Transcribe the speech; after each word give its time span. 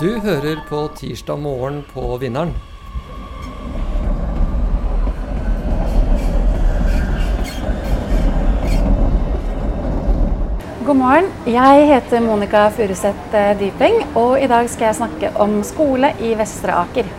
Du 0.00 0.18
hører 0.18 0.58
på 0.68 0.78
Tirsdag 0.96 1.38
morgen 1.38 1.76
på 1.94 2.16
Vinneren. 2.18 2.48
God 10.86 10.96
morgen. 10.96 11.28
Jeg 11.46 11.84
heter 11.86 12.24
Monica 12.26 12.64
Furuseth 12.74 13.36
eh, 13.38 13.52
Dypeng, 13.60 14.00
og 14.18 14.42
i 14.42 14.48
dag 14.50 14.66
skal 14.72 14.88
jeg 14.88 14.98
snakke 14.98 15.30
om 15.38 15.60
skole 15.62 16.10
i 16.18 16.32
Vestre 16.40 16.74
Aker. 16.74 17.12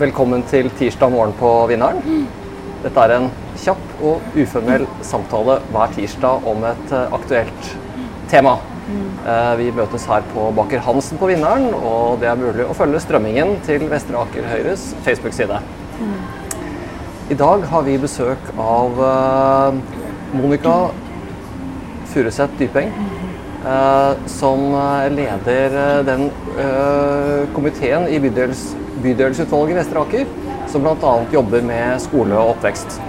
Velkommen 0.00 0.46
til 0.48 0.70
Tirsdag 0.80 1.12
morgen 1.12 1.36
på 1.36 1.52
Vinneren. 1.68 2.24
Dette 2.80 3.04
er 3.04 3.14
en 3.18 3.28
kjapp 3.60 4.00
og 4.00 4.40
uformell 4.40 4.88
samtale 5.04 5.58
hver 5.68 5.94
tirsdag 5.98 6.48
om 6.48 6.64
et 6.64 6.96
aktuelt 6.96 7.14
aktuelt 7.20 7.70
tema. 8.30 8.58
Eh, 9.26 9.56
Vi 9.58 9.70
møtes 9.76 10.06
her 10.08 10.24
på 10.32 10.48
Baker 10.56 10.80
Hansen 10.84 11.18
på 11.20 11.28
Vinneren, 11.30 11.68
og 11.74 12.20
det 12.22 12.30
er 12.30 12.40
mulig 12.40 12.64
å 12.64 12.76
følge 12.76 13.00
strømmingen 13.04 13.58
til 13.66 13.84
Vestre 13.90 14.20
Aker 14.22 14.48
Høyres 14.48 14.92
Facebook-side. 15.04 15.60
I 17.28 17.36
dag 17.36 17.64
har 17.68 17.84
vi 17.84 17.98
besøk 18.00 18.52
av 18.56 19.02
eh, 19.10 19.98
Monica 20.38 20.76
Furuseth 22.08 22.56
Dypeng, 22.60 22.92
eh, 23.68 24.12
som 24.32 24.64
leder 25.12 26.02
den 26.08 26.28
komiteen 27.54 28.08
i 28.08 28.20
bydels, 28.22 28.70
bydelsutvalget 29.04 29.76
i 29.76 29.78
Vestre 29.82 30.06
Aker, 30.06 30.32
som 30.68 30.84
bl.a. 30.84 31.14
jobber 31.32 31.64
med 31.64 32.00
skole 32.04 32.36
og 32.36 32.56
oppvekst. 32.56 33.00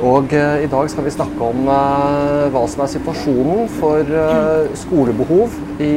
Og 0.00 0.32
eh, 0.32 0.62
i 0.64 0.68
dag 0.70 0.88
skal 0.88 1.04
vi 1.04 1.12
snakke 1.12 1.44
om 1.44 1.66
eh, 1.68 2.46
hva 2.54 2.62
som 2.72 2.84
er 2.84 2.92
situasjonen 2.94 3.66
for 3.76 4.00
eh, 4.00 4.70
skolebehov 4.80 5.56
i 5.84 5.92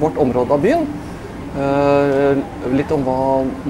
vårt 0.00 0.18
område 0.18 0.56
av 0.56 0.64
byen. 0.64 0.86
Eh, 1.56 2.40
litt 2.74 2.90
om 2.92 3.04
hva 3.06 3.18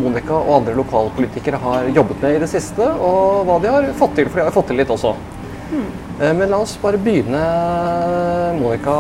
Monica 0.01 0.39
og 0.39 0.55
andre 0.63 0.79
lokalpolitikere 0.79 1.61
har 1.61 1.91
jobbet 1.93 2.25
med 2.25 2.39
i 2.39 2.41
det 2.47 2.49
siste, 2.51 2.89
og 2.89 3.45
hva 3.47 3.59
de 3.63 3.75
har 3.75 3.91
fått 4.01 4.17
til, 4.17 4.31
for 4.31 4.41
de 4.41 4.47
har 4.49 4.57
fått 4.57 4.73
til 4.73 4.81
litt 4.81 4.95
også. 4.97 5.13
Eh, 5.77 6.33
Men 6.33 6.49
la 6.49 6.63
oss 6.65 6.79
bare 6.81 6.97
begynne, 7.03 7.45
Monica. 8.57 8.97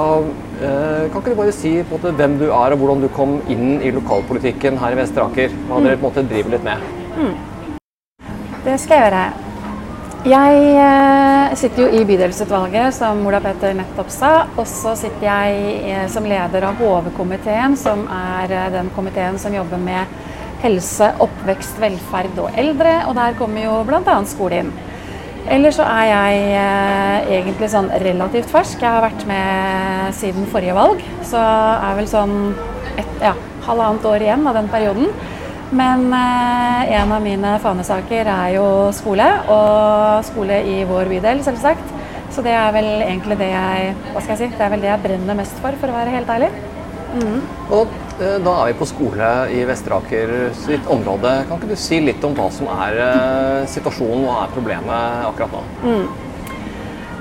Eh, 0.61 1.09
Kan 1.09 1.23
ikke 1.23 1.33
du 1.33 1.41
bare 1.41 1.57
si 1.57 1.73
på 1.81 1.97
en 1.97 2.05
måte, 2.05 2.15
hvem 2.21 2.37
du 2.43 2.47
er, 2.51 2.77
og 2.77 2.83
hvordan 2.85 3.01
du 3.07 3.09
kom 3.17 3.39
inn 3.49 3.81
i 3.81 3.95
lokalpolitikken 3.97 4.77
her 4.85 4.93
i 4.93 5.01
Vestre 5.01 5.25
Aker? 5.25 5.57
Hva 5.71 5.81
dere 5.81 5.97
på 5.97 6.05
en 6.05 6.11
måte 6.11 6.29
driver 6.29 6.59
litt 6.59 6.69
med? 6.69 6.85
Det 8.69 8.77
skal 8.83 8.99
jeg 8.99 9.09
gjøre. 9.09 9.27
Jeg 10.27 10.55
eh, 10.75 11.53
sitter 11.55 11.85
jo 11.85 12.01
i 12.01 12.01
bydelsutvalget, 12.03 12.97
som 12.97 13.21
Ola 13.31 13.39
Petter 13.45 13.77
nettopp 13.79 14.09
sa. 14.11 14.31
Og 14.59 14.65
så 14.67 14.97
sitter 14.99 15.23
jeg 15.23 15.77
eh, 15.87 16.07
som 16.11 16.27
leder 16.27 16.67
av 16.67 16.81
HV-komiteen, 16.83 17.77
som 17.79 18.03
er 18.11 18.51
eh, 18.51 18.73
den 18.75 18.91
komiteen 18.97 19.39
som 19.39 19.55
jobber 19.55 19.79
med 19.79 20.17
helse, 20.65 21.13
oppvekst, 21.23 21.79
velferd 21.79 22.41
og 22.43 22.59
eldre. 22.59 22.97
Og 23.07 23.15
der 23.21 23.39
kommer 23.39 23.69
jo 23.69 23.77
bl.a. 23.87 24.17
skole 24.27 24.65
inn. 24.65 24.75
Ellers 25.47 25.79
så 25.79 25.87
er 25.87 26.11
jeg 26.11 27.39
egentlig 27.39 27.71
sånn 27.71 27.93
relativt 28.03 28.51
fersk. 28.51 28.83
Jeg 28.83 28.97
har 28.97 29.07
vært 29.07 29.23
med 29.31 30.11
siden 30.19 30.51
forrige 30.51 30.75
valg. 30.75 31.07
Så 31.23 31.39
er 31.39 32.01
vel 32.01 32.11
sånn 32.11 32.35
et, 32.99 33.15
ja, 33.23 33.37
halvannet 33.69 34.11
år 34.11 34.27
igjen 34.27 34.43
av 34.51 34.59
den 34.59 34.75
perioden. 34.75 35.15
Men 35.75 36.13
eh, 36.15 36.93
en 37.01 37.13
av 37.13 37.23
mine 37.25 37.57
fanesaker 37.63 38.29
er 38.31 38.55
jo 38.55 38.67
skole, 38.95 39.27
og 39.51 40.23
skole 40.29 40.61
i 40.63 40.77
vår 40.87 41.11
bydel, 41.11 41.43
selvsagt. 41.47 41.95
Så 42.31 42.45
det 42.45 42.55
er 42.55 42.73
vel 42.75 42.89
egentlig 43.01 43.39
det 43.41 43.49
jeg 43.51 43.93
hva 44.13 44.23
skal 44.23 44.35
jeg 44.35 44.41
si, 44.43 44.49
det 44.59 44.65
er 44.67 44.73
vel 44.75 44.83
det 44.85 44.91
jeg 44.93 45.03
brenner 45.07 45.39
mest 45.39 45.59
for, 45.63 45.79
for 45.81 45.91
å 45.91 45.97
være 45.97 46.15
helt 46.15 46.31
ærlig. 46.37 46.51
Og 47.73 47.93
eh, 48.21 48.37
da 48.45 48.53
er 48.61 48.71
vi 48.71 48.79
på 48.79 48.89
skole 48.91 49.31
i 49.55 49.65
Vesteraker 49.67 50.35
sitt 50.59 50.87
område. 50.93 51.33
Kan 51.49 51.59
ikke 51.59 51.73
du 51.73 51.81
si 51.81 52.01
litt 52.05 52.25
om 52.27 52.37
hva 52.37 52.51
som 52.55 52.71
er 52.77 53.01
eh, 53.03 53.67
situasjonen, 53.73 54.27
hva 54.29 54.45
er 54.45 54.55
problemet 54.55 55.27
akkurat 55.33 55.57
nå? 55.57 55.65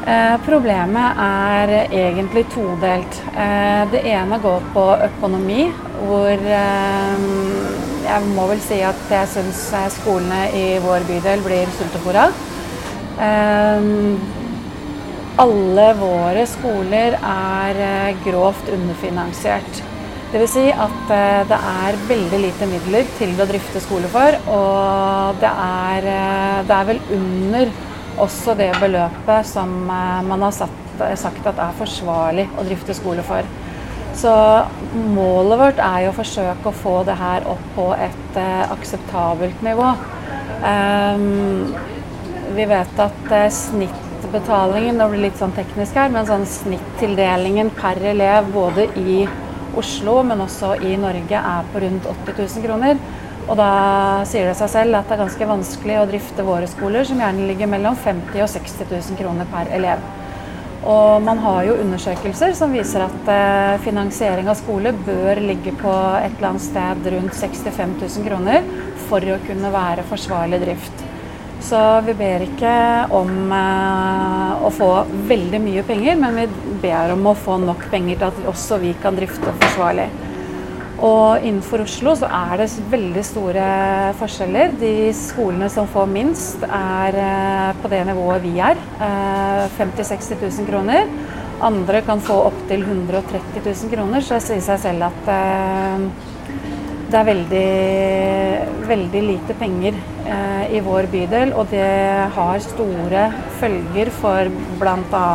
Eh, 0.05 0.35
problemet 0.45 1.17
er 1.17 1.71
egentlig 1.89 2.43
todelt. 2.53 3.15
Eh, 3.33 3.85
det 3.89 4.03
ene 4.05 4.37
går 4.37 4.67
på 4.75 4.83
økonomi, 5.01 5.63
hvor 6.05 6.29
eh, 6.29 7.23
jeg 8.05 8.27
må 8.35 8.45
vel 8.51 8.61
si 8.61 8.77
at 8.85 8.99
jeg 9.09 9.31
syns 9.31 9.63
skolene 9.95 10.43
i 10.53 10.65
vår 10.83 11.07
bydel 11.07 11.41
blir 11.45 11.71
sultefòra. 11.79 12.27
Alle 15.41 15.87
våre 15.97 16.45
skoler 16.47 17.17
er 17.17 17.81
grovt 18.27 18.69
underfinansiert. 18.75 19.81
Dvs. 20.35 20.53
Si 20.53 20.67
at 20.69 21.01
det 21.49 21.57
er 21.57 21.97
veldig 22.11 22.43
lite 22.43 22.69
midler 22.69 23.09
til 23.17 23.33
å 23.39 23.49
drifte 23.49 23.81
skole 23.81 24.11
for, 24.11 24.37
og 24.51 25.41
det 25.41 25.49
er, 25.49 26.09
det 26.67 26.77
er 26.77 26.89
vel 26.91 27.03
under 27.17 27.73
også 28.21 28.55
det 28.57 28.71
beløpet 28.79 29.47
som 29.47 29.71
eh, 29.91 30.21
man 30.27 30.45
har 30.45 30.55
satt, 30.55 30.81
sagt 31.19 31.47
at 31.47 31.59
er 31.59 31.79
forsvarlig 31.79 32.47
å 32.55 32.65
drifte 32.67 32.95
skole 32.97 33.25
for. 33.25 33.47
Så 34.15 34.31
målet 35.11 35.59
vårt 35.59 35.81
er 35.83 36.05
jo 36.05 36.13
å 36.13 36.15
forsøke 36.15 36.71
å 36.71 36.77
få 36.83 36.95
det 37.07 37.17
her 37.19 37.47
opp 37.51 37.65
på 37.75 37.89
et 37.97 38.39
eh, 38.39 38.63
akseptabelt 38.71 39.63
nivå. 39.65 39.91
Um, 40.65 41.73
vi 42.55 42.67
vet 42.69 43.01
at 43.03 43.33
eh, 43.35 43.49
snittbetalingen, 43.51 44.95
nå 44.95 45.09
blir 45.11 45.19
det 45.19 45.27
litt 45.27 45.41
sånn 45.41 45.55
teknisk 45.57 45.99
her, 45.99 46.13
men 46.13 46.29
sånn 46.29 46.47
snittildelingen 46.47 47.73
per 47.75 47.99
elev 48.13 48.47
både 48.55 48.87
i 49.01 49.25
Oslo, 49.75 50.21
men 50.23 50.39
også 50.45 50.77
i 50.87 50.95
Norge 50.99 51.41
er 51.41 51.67
på 51.73 51.83
rundt 51.83 52.07
80 52.07 52.39
000 52.39 52.63
kroner. 52.63 53.01
Og 53.45 53.53
da 53.59 53.71
sier 54.25 54.49
det 54.49 54.57
seg 54.57 54.71
selv 54.73 54.97
at 54.97 55.09
det 55.09 55.15
er 55.15 55.21
ganske 55.21 55.47
vanskelig 55.49 55.97
å 56.01 56.05
drifte 56.09 56.45
våre 56.45 56.69
skoler, 56.69 57.05
som 57.05 57.19
gjerne 57.21 57.45
ligger 57.49 57.69
mellom 57.69 57.97
50 57.97 58.33
000 58.33 58.45
og 58.45 58.53
60 58.55 58.87
000 58.89 59.19
kroner 59.19 59.49
per 59.51 59.69
elev. 59.75 60.01
Og 60.85 61.21
man 61.25 61.39
har 61.41 61.63
jo 61.65 61.77
undersøkelser 61.81 62.53
som 62.57 62.73
viser 62.73 63.05
at 63.05 63.29
eh, 63.33 63.77
finansiering 63.85 64.49
av 64.49 64.57
skole 64.59 64.93
bør 65.05 65.41
ligge 65.41 65.73
på 65.79 65.93
et 66.19 66.35
eller 66.35 66.51
annet 66.51 66.65
sted 66.65 67.09
rundt 67.15 67.37
65 67.37 67.95
000 68.03 68.27
kroner 68.27 68.67
for 69.07 69.25
å 69.33 69.39
kunne 69.47 69.73
være 69.73 70.05
forsvarlig 70.09 70.61
drift. 70.61 71.05
Så 71.65 71.79
vi 72.05 72.13
ber 72.17 72.45
ikke 72.45 72.75
om 73.17 73.49
eh, 73.55 74.65
å 74.65 74.69
få 74.73 74.91
veldig 75.29 75.61
mye 75.63 75.85
penger, 75.87 76.21
men 76.21 76.37
vi 76.41 76.77
ber 76.85 77.15
om 77.15 77.31
å 77.31 77.37
få 77.37 77.57
nok 77.61 77.87
penger 77.93 78.21
til 78.21 78.29
at 78.29 78.47
også 78.53 78.81
vi 78.85 78.93
kan 79.01 79.17
drifte 79.17 79.53
forsvarlig. 79.63 80.09
Og 81.03 81.43
innenfor 81.43 81.83
Oslo 81.83 82.13
så 82.15 82.29
er 82.31 82.61
det 82.61 82.69
veldig 82.91 83.23
store 83.27 83.65
forskjeller. 84.19 84.77
De 84.79 85.11
skolene 85.17 85.67
som 85.71 85.89
får 85.91 86.07
minst, 86.11 86.63
er 86.63 87.17
eh, 87.19 87.71
på 87.81 87.91
det 87.91 88.03
nivået 88.07 88.45
vi 88.45 88.53
er. 88.63 88.79
eh, 89.03 89.65
50 89.75 90.05
000-60 90.05 90.39
000 90.61 90.69
kroner. 90.69 91.09
Andre 91.65 92.01
kan 92.01 92.19
få 92.23 92.37
opptil 92.47 92.83
130 92.83 93.61
000 93.65 93.91
kroner, 93.91 94.23
så 94.23 94.39
det 94.39 94.45
sier 94.47 94.63
seg 94.63 94.79
selv 94.85 95.07
at 95.07 95.29
eh, 95.31 96.07
det 97.05 97.19
er 97.19 97.27
veldig, 97.27 98.87
veldig 98.89 99.21
lite 99.23 99.55
penger 99.59 99.97
eh, 100.25 100.75
i 100.75 100.81
vår 100.83 101.07
bydel, 101.11 101.53
og 101.55 101.69
det 101.71 101.85
har 102.35 102.63
store 102.63 103.27
følger 103.59 104.11
for 104.15 104.51
bl.a. 104.81 105.27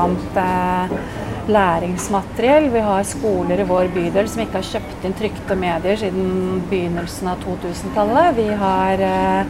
Eh, 1.51 1.53
læringsmateriell. 1.53 2.71
Vi 2.73 2.81
har 2.81 3.03
skoler 3.03 3.61
i 3.61 3.67
vår 3.67 3.91
bydel 3.95 4.29
som 4.29 4.43
ikke 4.43 4.61
har 4.61 4.69
kjøpt 4.69 5.05
inn 5.05 5.17
trykte 5.19 5.57
medier 5.59 5.97
siden 5.97 6.63
begynnelsen 6.71 7.29
av 7.29 7.43
2000-tallet. 7.45 8.37
Vi 8.37 8.49
eh, 8.49 9.47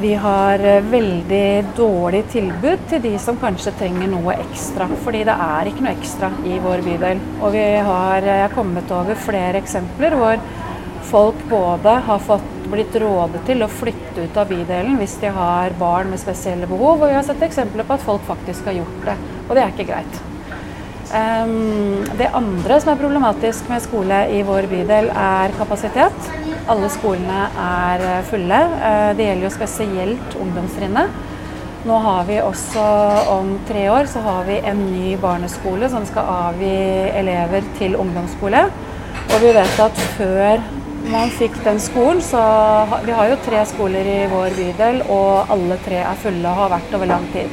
vi 0.00 0.14
har 0.14 0.58
eh, 0.58 0.82
veldig 0.82 1.64
dårlig 1.76 2.24
tilbud 2.32 2.88
til 2.88 3.02
de 3.02 3.18
som 3.18 3.36
kanskje 3.36 3.74
trenger 3.78 4.08
noe 4.08 4.34
ekstra. 4.46 4.88
Fordi 5.04 5.24
det 5.24 5.34
er 5.34 5.68
ikke 5.68 5.84
noe 5.84 5.94
ekstra 5.96 6.30
i 6.44 6.58
vår 6.58 6.82
bydel. 6.86 7.20
Og 7.42 7.52
vi 7.52 7.66
har 7.90 8.22
eh, 8.22 8.48
kommet 8.54 8.90
over 8.90 9.14
flere 9.14 9.58
eksempler 9.58 10.16
hvor 10.16 10.40
folk 11.12 11.44
både 11.50 11.98
har 12.06 12.18
fått 12.24 12.50
blitt 12.72 12.94
rådet 12.96 13.42
til 13.44 13.62
å 13.62 13.68
flytte 13.68 14.24
ut 14.24 14.36
av 14.38 14.48
bydelen 14.48 14.96
hvis 14.96 15.18
de 15.20 15.28
har 15.34 15.74
barn 15.76 16.08
med 16.08 16.22
spesielle 16.22 16.70
behov, 16.70 17.02
og 17.02 17.10
vi 17.10 17.18
har 17.18 17.26
sett 17.26 17.42
eksempler 17.44 17.84
på 17.84 17.98
at 17.98 18.06
folk 18.06 18.24
faktisk 18.30 18.70
har 18.70 18.80
gjort 18.80 19.08
det. 19.10 19.18
Og 19.48 19.56
det 19.58 19.66
er 19.66 19.74
ikke 19.74 19.90
greit. 19.92 20.22
Det 21.12 22.28
andre 22.32 22.78
som 22.80 22.92
er 22.92 23.00
problematisk 23.00 23.66
med 23.68 23.82
skole 23.84 24.22
i 24.32 24.40
vår 24.48 24.64
bydel, 24.70 25.10
er 25.12 25.52
kapasitet. 25.58 26.28
Alle 26.72 26.88
skolene 26.92 27.48
er 27.58 28.04
eh, 28.06 28.22
fulle. 28.30 28.60
Eh, 28.88 29.10
Det 29.18 29.26
gjelder 29.26 29.44
jo 29.44 29.50
spesielt 29.52 30.36
ungdomstrinnet. 30.40 31.10
Nå 31.84 31.96
har 31.98 32.24
vi 32.28 32.38
også 32.40 32.82
om 33.28 33.56
tre 33.68 33.88
år 33.90 34.06
så 34.06 34.22
har 34.22 34.44
vi 34.46 34.60
en 34.70 34.84
ny 34.92 35.16
barneskole 35.20 35.88
som 35.90 36.06
skal 36.06 36.30
avgi 36.46 36.76
elever 37.18 37.66
til 37.80 37.96
ungdomsskole. 37.98 38.62
Og 39.34 39.36
vi 39.42 39.50
vet 39.56 39.82
at 39.82 40.04
før 40.16 40.62
man 41.10 41.34
fikk 41.34 41.58
den 41.64 41.80
skolen, 41.82 42.22
så 42.22 42.40
Vi 43.04 43.12
har 43.12 43.28
jo 43.28 43.42
tre 43.44 43.66
skoler 43.66 44.06
i 44.06 44.20
vår 44.30 44.56
bydel, 44.56 45.02
og 45.10 45.50
alle 45.50 45.76
tre 45.84 46.00
er 46.06 46.22
fulle 46.22 46.48
og 46.48 46.56
har 46.62 46.74
vært 46.78 46.94
over 46.94 47.06
lang 47.06 47.28
tid. 47.34 47.50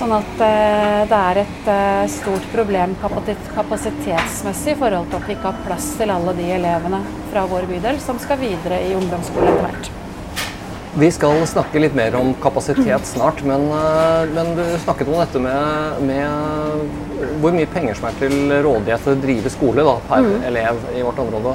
Sånn 0.00 0.14
at 0.16 0.38
eh, 0.40 1.02
det 1.10 1.16
er 1.16 1.38
et 1.42 1.66
eh, 1.68 2.06
stort 2.08 2.44
problem 2.54 2.94
kapasitetsmessig 3.02 4.72
i 4.72 4.76
forhold 4.80 5.10
til 5.10 5.18
at 5.18 5.26
vi 5.28 5.34
ikke 5.34 5.50
har 5.50 5.58
plass 5.66 5.90
til 5.98 6.12
alle 6.14 6.32
de 6.38 6.46
elevene 6.54 7.02
fra 7.28 7.42
vår 7.50 7.66
bydel 7.68 7.98
som 8.00 8.16
skal 8.22 8.40
videre 8.40 8.78
i 8.86 8.94
ungdomsskole 8.96 9.50
etter 9.50 9.66
hvert. 9.66 9.90
Vi 11.02 11.10
skal 11.12 11.44
snakke 11.46 11.82
litt 11.84 11.98
mer 11.98 12.16
om 12.16 12.32
kapasitet 12.40 13.10
snart, 13.10 13.42
men, 13.44 13.66
eh, 13.76 14.32
men 14.32 14.54
du 14.56 14.62
snakket 14.86 15.10
om 15.12 15.20
dette 15.20 15.44
med, 15.44 16.00
med, 16.08 17.28
hvor 17.44 17.52
mye 17.58 17.68
penger 17.76 18.00
som 18.00 18.08
er 18.08 18.16
til 18.22 18.56
rådighet 18.70 19.04
til 19.04 19.18
å 19.18 19.20
drive 19.26 19.52
skole 19.52 19.84
da, 19.90 19.94
per 20.08 20.24
mm. 20.24 20.48
elev 20.54 20.80
i 20.94 21.04
vårt 21.10 21.20
område. 21.26 21.54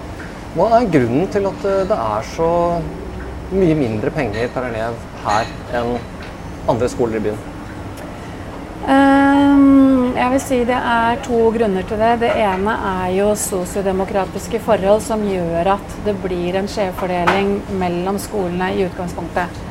Hva 0.54 0.70
er 0.78 0.94
grunnen 1.00 1.34
til 1.34 1.50
at 1.50 1.66
det 1.66 1.98
er 1.98 2.30
så 2.36 2.54
mye 3.58 3.82
mindre 3.82 4.14
penger 4.14 4.54
per 4.54 4.70
elev 4.70 5.04
her 5.26 5.52
enn 5.82 5.96
andre 6.70 6.94
skoler 6.94 7.18
i 7.18 7.26
byen? 7.32 7.44
Um, 8.86 10.14
jeg 10.14 10.30
vil 10.30 10.42
si 10.44 10.58
Det 10.70 10.78
er 10.78 11.22
to 11.26 11.40
grunner 11.56 11.86
til 11.90 11.98
det. 11.98 12.12
Det 12.22 12.34
ene 12.38 12.74
er 12.92 13.14
jo 13.16 13.32
sosiodemokratiske 13.40 14.60
forhold 14.62 15.02
som 15.02 15.24
gjør 15.26 15.72
at 15.74 15.96
det 16.06 16.14
blir 16.22 16.60
en 16.60 16.70
skjevfordeling 16.70 17.56
mellom 17.82 18.20
skolene 18.22 18.76
i 18.76 18.86
utgangspunktet. 18.86 19.64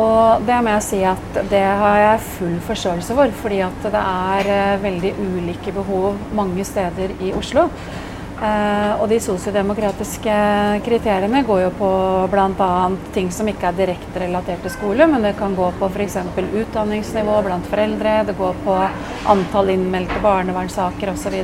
Og 0.00 0.46
det 0.48 0.56
må 0.64 0.72
jeg 0.74 0.84
si 0.84 1.02
at 1.08 1.38
det 1.50 1.62
har 1.82 1.98
jeg 2.00 2.24
full 2.30 2.56
forståelse 2.64 3.16
for, 3.16 3.36
fordi 3.42 3.60
at 3.64 3.84
det 3.84 4.02
er 4.02 4.50
eh, 4.52 4.82
veldig 4.82 5.12
ulike 5.20 5.72
behov 5.76 6.18
mange 6.36 6.64
steder 6.68 7.12
i 7.20 7.32
Oslo. 7.36 7.68
Eh, 8.36 9.00
og 9.00 9.06
de 9.08 9.16
sosiodemokratiske 9.22 10.32
kriteriene 10.84 11.40
går 11.46 11.62
jo 11.62 11.70
på 11.78 11.90
bl.a. 12.28 12.72
ting 13.14 13.30
som 13.32 13.48
ikke 13.48 13.70
er 13.70 13.78
direkte 13.78 14.20
relatert 14.20 14.60
til 14.66 14.74
skole, 14.74 15.06
men 15.08 15.24
det 15.24 15.38
kan 15.38 15.56
gå 15.56 15.70
på 15.78 15.88
f.eks. 15.88 16.18
utdanningsnivå 16.44 17.38
blant 17.46 17.70
foreldre, 17.70 18.18
det 18.28 18.36
går 18.36 18.58
på 18.66 18.74
antall 19.32 19.72
innmeldte 19.72 20.20
barnevernssaker 20.24 21.14
osv. 21.14 21.38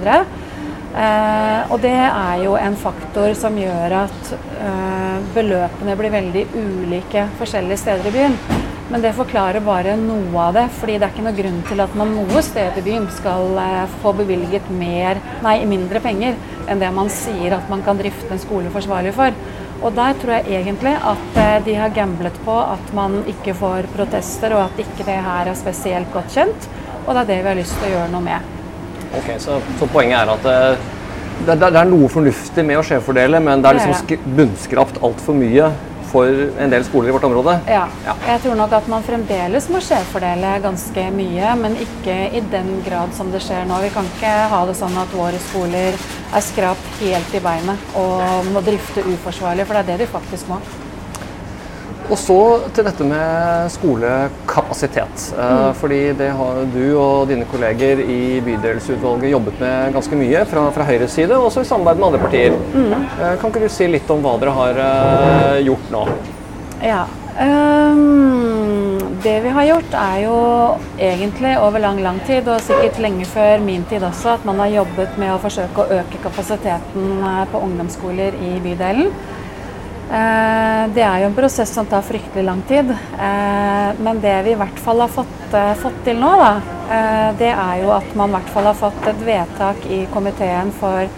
Eh, 0.93 1.73
og 1.73 1.79
det 1.81 1.97
er 1.97 2.45
jo 2.45 2.59
en 2.61 2.77
faktor 2.77 3.33
som 3.41 3.57
gjør 3.57 3.97
at 4.03 4.35
eh, 4.37 5.17
beløpene 5.33 5.97
blir 5.97 6.13
veldig 6.13 6.45
ulike 6.53 7.25
forskjellige 7.41 7.85
steder 7.87 8.13
i 8.13 8.15
byen. 8.19 8.39
Men 8.93 9.01
det 9.01 9.15
forklarer 9.17 9.65
bare 9.65 9.95
noe 9.97 10.37
av 10.37 10.53
det, 10.53 10.67
fordi 10.77 10.99
det 10.99 11.07
er 11.07 11.15
ikke 11.15 11.23
noe 11.25 11.37
grunn 11.37 11.61
til 11.65 11.81
at 11.81 11.95
man 11.97 12.11
noe 12.13 12.41
sted 12.45 12.77
i 12.77 12.83
byen 12.85 13.07
skal 13.17 13.57
eh, 13.63 13.95
få 14.03 14.13
bevilget 14.19 14.67
mer, 14.69 15.17
nei, 15.41 15.55
mindre 15.69 16.03
penger 16.05 16.37
enn 16.69 16.83
det 16.83 16.91
man 16.93 17.09
sier 17.09 17.55
at 17.57 17.71
man 17.73 17.81
kan 17.87 17.97
drifte 17.97 18.29
en 18.35 18.43
skole 18.43 18.69
forsvarlig 18.75 19.15
for. 19.17 19.33
Og 19.81 19.97
der 19.97 20.19
tror 20.21 20.35
jeg 20.37 20.59
egentlig 20.59 20.93
at 21.09 21.39
eh, 21.41 21.55
de 21.65 21.77
har 21.81 21.95
gamblet 21.97 22.37
på 22.45 22.57
at 22.61 22.93
man 22.93 23.23
ikke 23.33 23.55
får 23.57 23.89
protester, 23.95 24.53
og 24.59 24.67
at 24.67 24.83
ikke 24.85 25.07
det 25.09 25.17
her 25.25 25.49
er 25.49 25.57
spesielt 25.57 26.13
godt 26.13 26.37
kjent. 26.37 26.69
Og 27.07 27.15
det 27.15 27.23
er 27.23 27.31
det 27.31 27.39
vi 27.39 27.49
har 27.49 27.59
lyst 27.63 27.79
til 27.79 27.89
å 27.89 27.95
gjøre 27.95 28.11
noe 28.13 28.27
med. 28.27 28.51
Ok, 29.17 29.31
Så, 29.41 29.57
så 29.81 29.89
poenget 29.89 30.21
er 30.21 30.35
at 30.35 30.51
eh, 30.53 30.85
det, 31.47 31.57
det, 31.57 31.65
det, 31.65 31.81
er 31.81 31.89
noe 31.89 32.13
fornuftig 32.13 32.67
med 32.69 32.77
å 32.83 32.85
skjevfordele, 32.85 33.41
men 33.41 33.65
det 33.65 33.73
er 33.73 33.81
liksom 33.81 34.37
bunnskrapt 34.37 35.01
altfor 35.01 35.41
mye 35.41 35.73
for 36.13 36.29
en 36.61 36.73
del 36.73 36.85
skoler 36.87 37.11
i 37.11 37.15
vårt 37.17 37.27
område? 37.29 37.57
Ja. 37.71 37.87
ja. 38.07 38.17
Jeg 38.29 38.45
tror 38.45 38.59
nok 38.61 38.77
at 38.77 38.91
man 38.93 39.05
fremdeles 39.07 39.69
må 39.73 39.81
skjevfordele 39.85 40.55
ganske 40.65 41.09
mye, 41.17 41.55
men 41.63 41.79
ikke 41.87 42.19
i 42.37 42.45
den 42.53 42.75
grad 42.87 43.17
som 43.17 43.33
det 43.33 43.43
skjer 43.45 43.67
nå. 43.69 43.81
Vi 43.87 43.93
kan 43.97 44.09
ikke 44.15 44.35
ha 44.53 44.63
det 44.69 44.77
sånn 44.79 44.97
at 45.01 45.17
våre 45.17 45.41
skoler 45.51 45.97
er 46.33 46.45
skrapt 46.45 47.03
helt 47.03 47.37
i 47.37 47.43
beinet 47.45 47.99
og 47.99 48.53
må 48.53 48.65
drifte 48.65 49.05
uforsvarlig, 49.09 49.69
for 49.69 49.79
det 49.79 49.85
er 49.85 49.93
det 49.95 50.07
de 50.07 50.15
faktisk 50.15 50.53
må. 50.53 50.61
Og 52.13 52.19
så 52.21 52.39
til 52.77 52.85
dette 52.85 53.05
med 53.09 53.71
skolekapasitet. 53.73 55.23
Eh, 55.33 55.53
mm. 55.53 55.79
Fordi 55.81 56.01
det 56.19 56.29
har 56.37 56.61
du 56.75 56.83
og 57.01 57.31
dine 57.31 57.47
kolleger 57.49 58.03
i 58.05 58.41
bydelsutvalget 58.45 59.33
jobbet 59.33 59.63
med 59.63 59.97
ganske 59.97 60.19
mye 60.21 60.45
fra, 60.51 60.67
fra 60.77 60.89
Høyres 60.91 61.17
side, 61.17 61.39
også 61.39 61.65
i 61.65 61.71
samarbeid 61.71 62.03
med 62.03 62.11
andre 62.11 62.23
partier. 62.27 62.59
Mm. 62.75 62.93
Eh, 62.93 63.33
kan 63.41 63.49
ikke 63.49 63.65
du 63.65 63.73
si 63.73 63.89
litt 63.89 64.13
om 64.13 64.21
hva 64.25 64.37
dere 64.43 64.57
har 64.59 64.85
uh, 64.85 65.59
gjort 65.65 65.91
nå? 65.95 66.05
Ja. 66.85 67.07
Um, 67.33 68.99
det 69.25 69.39
vi 69.41 69.53
har 69.57 69.65
gjort, 69.65 69.95
er 69.97 70.17
jo 70.27 70.39
egentlig 71.01 71.55
over 71.63 71.81
lang, 71.81 72.03
lang 72.05 72.19
tid, 72.27 72.49
og 72.51 72.61
sikkert 72.61 73.01
lenge 73.01 73.25
før 73.25 73.63
min 73.65 73.87
tid 73.89 74.05
også, 74.05 74.35
at 74.37 74.45
man 74.45 74.61
har 74.61 74.75
jobbet 74.83 75.17
med 75.17 75.33
å 75.33 75.41
forsøke 75.41 75.81
å 75.87 76.01
øke 76.03 76.21
kapasiteten 76.27 77.23
på 77.53 77.63
ungdomsskoler 77.71 78.37
i 78.37 78.59
bydelen. 78.61 79.09
Eh, 80.13 80.83
det 80.93 81.01
er 81.01 81.23
jo 81.23 81.31
en 81.31 81.37
prosess 81.37 81.71
som 81.73 81.87
tar 81.89 82.05
fryktelig 82.05 82.45
lang 82.45 82.61
tid. 82.69 82.91
Eh, 82.93 84.01
men 84.05 84.21
det 84.21 84.35
vi 84.45 84.53
i 84.53 84.59
hvert 84.61 84.81
fall 84.85 85.01
har 85.01 85.09
fått, 85.09 85.55
eh, 85.57 85.73
fått 85.81 86.03
til 86.05 86.21
nå, 86.21 86.33
da, 86.37 86.53
det 87.39 87.49
er 87.49 87.77
jo 87.81 87.93
at 87.95 88.15
man 88.15 88.29
i 88.29 88.33
hvert 88.35 88.51
fall 88.53 88.67
har 88.69 88.77
fått 88.77 89.07
et 89.09 89.23
vedtak 89.25 89.87
i 89.89 90.03
komiteen 90.13 90.73
for 90.77 91.09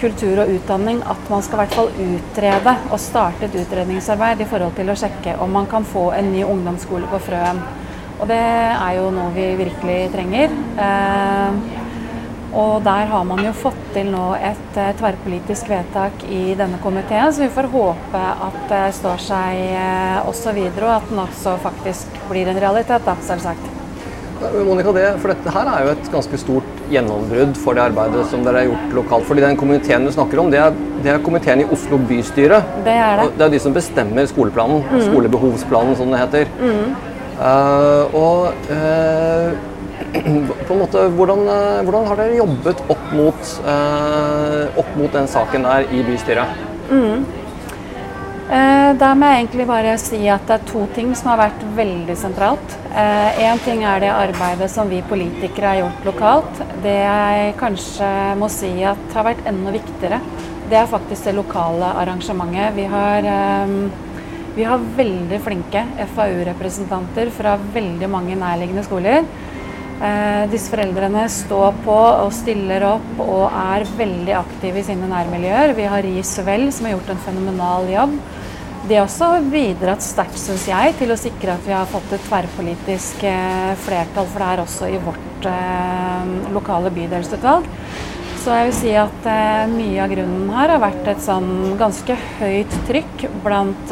kultur 0.00 0.42
og 0.42 0.50
utdanning 0.52 0.98
at 1.08 1.30
man 1.32 1.40
skal 1.40 1.56
i 1.56 1.60
hvert 1.62 1.76
fall 1.78 1.88
utrede 1.88 2.74
og 2.90 3.00
starte 3.00 3.46
et 3.46 3.56
utredningsarbeid 3.56 4.42
i 4.44 4.48
forhold 4.50 4.76
til 4.76 4.92
å 4.92 4.98
sjekke 5.00 5.38
om 5.40 5.56
man 5.56 5.70
kan 5.70 5.88
få 5.88 6.10
en 6.18 6.28
ny 6.34 6.44
ungdomsskole 6.44 7.08
på 7.08 7.22
Frøen. 7.30 7.62
Og 8.20 8.28
det 8.28 8.42
er 8.42 8.92
jo 8.98 9.08
noe 9.16 9.32
vi 9.32 9.48
virkelig 9.64 9.98
trenger. 10.12 10.52
Og 12.54 12.84
der 12.84 13.08
har 13.10 13.24
man 13.26 13.42
jo 13.44 13.52
fått 13.56 13.80
til 13.94 14.10
nå 14.12 14.26
et 14.38 14.78
uh, 14.78 14.92
tverrpolitisk 14.98 15.70
vedtak 15.72 16.22
i 16.30 16.54
denne 16.58 16.78
komiteen, 16.82 17.32
så 17.32 17.42
vi 17.42 17.50
får 17.52 17.70
håpe 17.72 18.22
at 18.48 18.60
det 18.70 18.84
står 19.00 19.24
seg 19.24 19.64
uh, 19.74 20.28
også 20.30 20.54
videre, 20.56 20.86
og 20.86 20.94
at 21.00 21.10
den 21.10 21.24
også 21.24 21.56
faktisk 21.64 22.22
blir 22.30 22.52
en 22.52 22.62
realitet, 22.62 23.02
da, 23.06 23.16
selvsagt. 23.26 23.72
Monica, 24.36 24.92
det, 24.92 25.04
for 25.22 25.32
dette 25.32 25.52
her 25.52 25.68
er 25.72 25.84
jo 25.86 25.92
et 25.94 26.08
ganske 26.12 26.38
stort 26.40 26.80
gjennombrudd 26.92 27.56
for 27.58 27.76
det 27.76 27.86
arbeidet 27.86 28.26
som 28.30 28.42
dere 28.44 28.62
har 28.62 28.68
gjort 28.68 28.96
lokalt. 28.98 29.24
fordi 29.24 29.44
den 29.46 29.56
komiteen 29.56 30.04
du 30.04 30.12
snakker 30.12 30.42
om, 30.42 30.50
det 30.52 30.60
er, 30.60 30.76
det 31.02 31.12
er 31.14 31.22
komiteen 31.24 31.64
i 31.64 31.68
Oslo 31.72 31.98
bystyre. 32.08 32.60
Det 32.84 32.96
er 32.96 33.22
det. 33.22 33.30
Det 33.38 33.46
er 33.46 33.54
de 33.54 33.62
som 33.64 33.76
bestemmer 33.76 34.28
skoleplanen. 34.28 34.84
Mm. 34.90 35.06
Skolebehovsplanen, 35.08 35.96
som 35.96 36.12
det 36.12 36.20
heter. 36.20 36.52
Mm. 36.60 36.92
Uh, 37.36 38.16
og 38.16 38.70
en 38.72 39.56
måte, 40.80 41.08
hvordan, 41.16 41.42
eh, 41.48 41.80
hvordan, 41.86 42.06
har 42.06 42.16
dere 42.16 42.38
jobbet 42.38 42.84
opp 42.88 43.08
mot, 43.12 43.50
eh, 43.66 44.78
opp 44.78 44.94
mot 44.96 45.12
den 45.12 45.28
saken 45.28 45.62
der 45.62 45.90
i 45.92 46.02
bystyret? 46.06 46.64
Mm. 46.90 47.26
Eh, 48.46 48.92
da 48.94 49.08
må 49.18 49.26
jeg 49.26 49.40
egentlig 49.40 49.64
bare 49.66 49.96
si 49.98 50.20
at 50.30 50.44
det 50.46 50.54
er 50.54 50.66
to 50.68 50.84
ting 50.94 51.08
som 51.18 51.32
har 51.32 51.40
vært 51.48 51.62
veldig 51.74 52.14
sentralt. 52.14 52.76
Én 52.94 53.56
eh, 53.56 53.62
ting 53.64 53.82
er 53.82 54.04
det 54.04 54.12
arbeidet 54.14 54.68
som 54.70 54.86
vi 54.88 55.00
politikere 55.02 55.72
har 55.72 55.80
gjort 55.80 56.06
lokalt. 56.06 56.60
Det 56.84 56.94
jeg 56.94 57.56
kanskje 57.58 58.10
må 58.38 58.46
si 58.52 58.70
at 58.86 59.16
har 59.18 59.26
vært 59.26 59.42
enda 59.50 59.74
viktigere, 59.74 60.20
det 60.70 60.78
er 60.78 60.86
faktisk 60.90 61.26
det 61.26 61.34
lokale 61.34 61.90
arrangementet. 62.04 62.76
Vi 62.78 62.86
har, 62.94 63.26
eh, 63.26 63.74
vi 64.54 64.62
har 64.70 64.86
veldig 65.02 65.42
flinke 65.42 65.82
FAU-representanter 66.14 67.34
fra 67.34 67.58
veldig 67.74 68.08
mange 68.08 68.38
nærliggende 68.38 68.86
skoler. 68.86 69.26
Eh, 69.96 70.42
disse 70.52 70.68
foreldrene 70.68 71.22
står 71.32 71.76
på 71.84 71.94
og 71.96 72.32
stiller 72.36 72.84
opp 72.84 73.20
og 73.24 73.46
er 73.48 73.86
veldig 73.96 74.34
aktive 74.36 74.82
i 74.82 74.84
sine 74.84 75.08
nærmiljøer. 75.08 75.72
Vi 75.78 75.86
har 75.88 76.04
RIS 76.04 76.34
Vel, 76.44 76.68
som 76.74 76.88
har 76.88 76.98
gjort 76.98 77.14
en 77.14 77.22
fenomenal 77.24 77.88
jobb. 77.88 78.18
De 78.86 78.98
har 78.98 79.06
også 79.06 79.30
bidratt 79.50 80.04
sterkt, 80.04 80.36
syns 80.38 80.66
jeg, 80.68 80.92
til 81.00 81.10
å 81.10 81.18
sikre 81.18 81.56
at 81.56 81.64
vi 81.64 81.74
har 81.74 81.88
fått 81.90 82.12
et 82.12 82.26
tverrpolitisk 82.28 83.24
eh, 83.26 83.72
flertall 83.86 84.28
for 84.28 84.44
det 84.44 84.50
er 84.52 84.62
også 84.66 84.90
i 84.92 85.00
vårt 85.06 85.48
eh, 85.48 86.36
lokale 86.54 86.92
bydelsutvalg. 86.94 87.66
Så 88.44 88.52
jeg 88.52 88.68
vil 88.68 88.76
si 88.76 88.92
at 89.00 89.24
mye 89.72 90.04
av 90.04 90.12
grunnen 90.12 90.52
her 90.54 90.70
har 90.70 90.84
vært 90.84 91.08
et 91.10 91.24
sånn 91.24 91.72
ganske 91.80 92.14
høyt 92.36 92.76
trykk 92.86 93.24
blant 93.42 93.90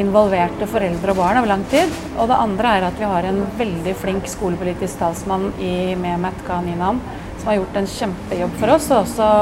involverte 0.00 0.68
foreldre 0.70 1.12
og 1.12 1.20
barn 1.20 1.40
over 1.40 1.50
lang 1.50 1.64
tid. 1.72 1.92
Og 2.16 2.28
det 2.30 2.38
andre 2.38 2.74
er 2.76 2.86
at 2.88 3.00
vi 3.00 3.08
har 3.08 3.28
en 3.28 3.42
veldig 3.58 3.94
flink 4.00 4.28
skolepolitisk 4.30 5.00
talsmann 5.00 5.48
i 5.62 5.94
Mehmet 5.98 6.44
Kaninan, 6.46 7.00
som 7.38 7.50
har 7.50 7.58
gjort 7.60 7.80
en 7.80 7.90
kjempejobb 7.96 8.54
for 8.60 8.76
oss, 8.76 8.90
og 8.92 9.02
også 9.04 9.32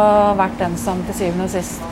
vært 0.40 0.58
den 0.62 0.78
som 0.80 1.02
til 1.08 1.20
syvende 1.20 1.48
og 1.48 1.54
sist 1.54 1.84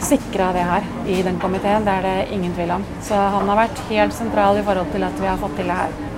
sikra 0.00 0.52
det 0.56 0.62
her 0.64 0.86
i 1.06 1.22
den 1.22 1.40
komiteen. 1.40 1.84
Det 1.84 1.96
er 1.98 2.06
det 2.08 2.30
ingen 2.36 2.54
tvil 2.56 2.76
om. 2.78 2.86
Så 3.04 3.14
han 3.14 3.50
har 3.52 3.64
vært 3.66 3.82
helt 3.90 4.16
sentral 4.16 4.60
i 4.60 4.64
forhold 4.66 4.94
til 4.94 5.04
at 5.06 5.20
vi 5.20 5.28
har 5.28 5.40
fått 5.40 5.60
til 5.60 5.68
det 5.70 5.82
her. 5.82 6.09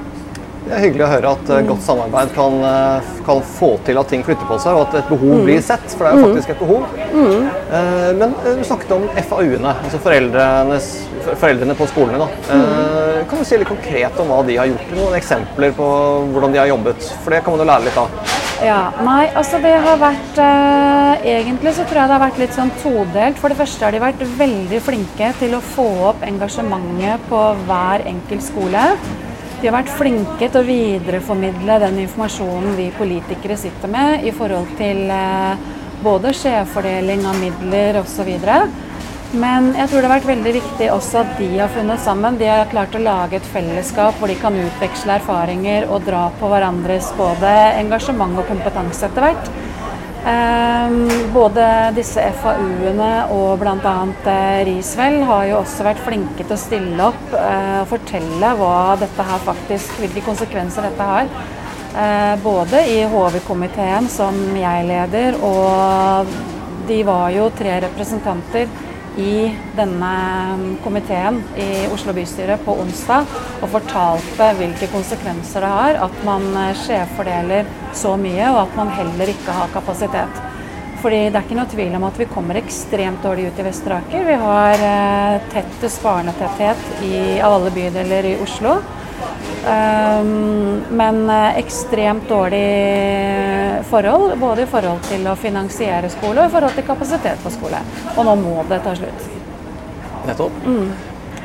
Det 0.63 0.75
er 0.77 0.85
hyggelig 0.85 1.05
å 1.05 1.11
høre 1.11 1.31
at 1.35 1.49
mm. 1.51 1.69
godt 1.69 1.83
samarbeid 1.85 2.35
kan, 2.37 2.59
eh, 2.69 3.09
kan, 3.27 3.41
få 3.59 3.71
til 3.87 3.99
at 3.99 4.11
ting 4.13 4.23
flytter 4.27 4.47
på 4.47 4.59
seg, 4.63 4.79
og 4.79 4.85
at 4.87 5.01
et 5.01 5.11
behov 5.11 5.33
mm. 5.41 5.45
blir 5.49 5.65
sett. 5.65 5.89
For 5.91 6.07
det 6.07 6.13
er 6.13 6.19
jo 6.19 6.23
mm. 6.23 6.29
faktisk 6.29 6.53
et 6.55 6.63
behov. 6.63 6.85
Mm. 7.13 7.49
Eh, 7.79 8.11
men 8.21 8.37
du 8.45 8.63
snakket 8.69 8.95
om 8.97 9.09
FAU-ene, 9.33 9.75
altså 9.83 10.03
foreldrene 10.03 11.79
på 11.79 11.89
skolene. 11.91 12.23
Da. 12.23 12.59
Eh, 12.59 13.19
kan 13.31 13.43
du 13.43 13.49
si 13.49 13.59
litt 13.59 13.71
konkret 13.71 14.23
om 14.23 14.31
hva 14.31 14.43
de 14.47 14.61
har 14.61 14.71
gjort? 14.71 14.95
Noen 14.99 15.19
eksempler 15.19 15.75
på 15.77 15.91
hvordan 16.31 16.55
de 16.55 16.63
har 16.63 16.71
jobbet? 16.71 17.11
For 17.25 17.35
det 17.35 17.43
kan 17.43 17.57
man 17.57 17.65
jo 17.65 17.69
lære 17.73 17.89
litt 17.89 18.01
av. 18.05 18.39
Ja, 18.63 18.83
nei, 19.03 19.25
altså 19.35 19.59
det 19.59 19.73
har 19.83 19.97
vært 19.99 20.37
eh, 20.39 21.25
Egentlig 21.33 21.73
så 21.75 21.83
tror 21.87 21.99
jeg 21.99 22.11
det 22.11 22.15
har 22.15 22.23
vært 22.23 22.39
litt 22.39 22.55
sånn 22.55 22.71
todelt. 22.83 23.41
For 23.43 23.51
det 23.51 23.59
første 23.59 23.87
har 23.87 23.95
de 23.95 24.03
vært 24.03 24.23
veldig 24.39 24.81
flinke 24.87 25.33
til 25.41 25.57
å 25.59 25.63
få 25.73 25.89
opp 26.13 26.23
engasjementet 26.27 27.27
på 27.31 27.43
hver 27.67 28.07
enkelt 28.11 28.47
skole. 28.47 28.87
De 29.63 29.69
har 29.71 29.77
vært 29.77 29.93
flinke 29.95 30.47
til 30.51 30.59
å 30.59 30.67
videreformidle 30.67 31.77
den 31.85 32.01
informasjonen 32.03 32.73
vi 32.75 32.89
politikere 32.97 33.55
sitter 33.55 33.93
med 33.93 34.25
i 34.27 34.33
forhold 34.35 34.73
til 34.75 35.05
eh, 35.15 35.69
både 36.03 36.33
skjevfordeling 36.35 37.23
av 37.31 37.39
midler 37.39 38.01
osv. 38.01 38.33
Men 39.39 39.69
jeg 39.79 39.87
tror 39.87 40.03
det 40.03 40.09
har 40.09 40.15
vært 40.17 40.27
veldig 40.33 40.55
viktig 40.57 40.89
også 40.91 41.21
at 41.21 41.39
de 41.39 41.47
har 41.61 41.71
funnet 41.77 42.03
sammen. 42.03 42.41
De 42.43 42.51
har 42.51 42.67
klart 42.75 42.99
å 42.99 43.05
lage 43.07 43.39
et 43.39 43.47
fellesskap 43.55 44.19
hvor 44.19 44.33
de 44.33 44.41
kan 44.43 44.59
utveksle 44.65 45.21
erfaringer 45.21 45.87
og 45.87 46.11
dra 46.11 46.25
på 46.43 46.51
hverandres 46.51 47.15
både 47.15 47.55
engasjement 47.85 48.43
og 48.43 48.51
kompetanse 48.51 49.07
etter 49.07 49.29
hvert. 49.29 49.53
Um, 50.23 51.09
både 51.35 51.65
disse 51.97 52.23
FAU-ene 52.39 53.11
og 53.35 53.57
bl.a. 53.59 53.95
Uh, 54.23 54.61
Risvel 54.69 55.17
har 55.27 55.49
jo 55.49 55.57
også 55.59 55.87
vært 55.89 56.03
flinke 56.05 56.45
til 56.45 56.55
å 56.55 56.61
stille 56.61 57.09
opp 57.09 57.35
uh, 57.35 57.81
og 57.81 57.89
fortelle 57.91 58.53
hva 58.61 58.95
dette 59.01 59.27
her 59.27 59.43
faktisk, 59.43 59.97
hvilke 59.99 60.23
konsekvenser 60.29 60.87
dette 60.87 61.09
har. 61.09 61.27
Uh, 61.97 62.37
både 62.45 62.85
i 62.93 63.01
HV-komiteen, 63.11 64.07
som 64.13 64.39
jeg 64.55 64.87
leder, 64.93 65.41
og 65.43 66.31
de 66.87 67.03
var 67.09 67.35
jo 67.35 67.51
tre 67.59 67.81
representanter 67.83 68.71
i 69.17 69.53
denne 69.77 70.13
komiteen 70.85 71.43
i 71.57 71.87
Oslo 71.93 72.15
bystyre 72.17 72.57
på 72.65 72.77
onsdag 72.81 73.29
og 73.63 73.69
fortalte 73.75 74.49
hvilke 74.59 74.89
konsekvenser 74.93 75.65
det 75.65 75.73
har 75.75 76.01
at 76.07 76.23
man 76.27 76.47
eh, 76.57 76.73
skjevfordeler 76.85 77.69
så 77.97 78.15
mye, 78.21 78.47
og 78.55 78.63
at 78.65 78.79
man 78.79 78.93
heller 78.97 79.33
ikke 79.35 79.57
har 79.57 79.73
kapasitet. 79.75 80.41
Fordi 81.03 81.21
det 81.29 81.39
er 81.39 81.45
ikke 81.45 81.59
noe 81.59 81.71
tvil 81.71 81.95
om 81.99 82.07
at 82.07 82.19
vi 82.21 82.31
kommer 82.31 82.61
ekstremt 82.61 83.25
dårlig 83.27 83.49
ut 83.51 83.61
i 83.61 83.67
Vestre 83.67 83.99
Aker. 83.99 84.27
Vi 84.29 84.41
har 84.45 84.85
eh, 84.89 85.47
tettest 85.53 86.03
barnetetthet 86.05 86.91
av 87.43 87.57
alle 87.59 87.73
bydeler 87.75 88.33
i 88.33 88.37
Oslo. 88.45 88.79
Um, 89.63 90.83
men 90.91 91.31
eh, 91.31 91.59
ekstremt 91.59 92.29
dårlig 92.29 93.85
forhold, 93.91 94.35
både 94.41 94.65
i 94.65 94.67
forhold 94.67 95.05
til 95.07 95.27
å 95.31 95.37
finansiere 95.39 96.09
skole 96.11 96.43
og 96.43 96.49
i 96.49 96.53
forhold 96.57 96.75
til 96.75 96.87
kapasitet 96.89 97.39
på 97.45 97.53
skole. 97.55 97.79
Og 98.17 98.27
nå 98.27 98.35
må 98.41 98.65
det 98.67 98.81
ta 98.83 98.95
slutt. 98.99 99.29
Nettopp. 100.27 100.57
Mm. 100.67 100.89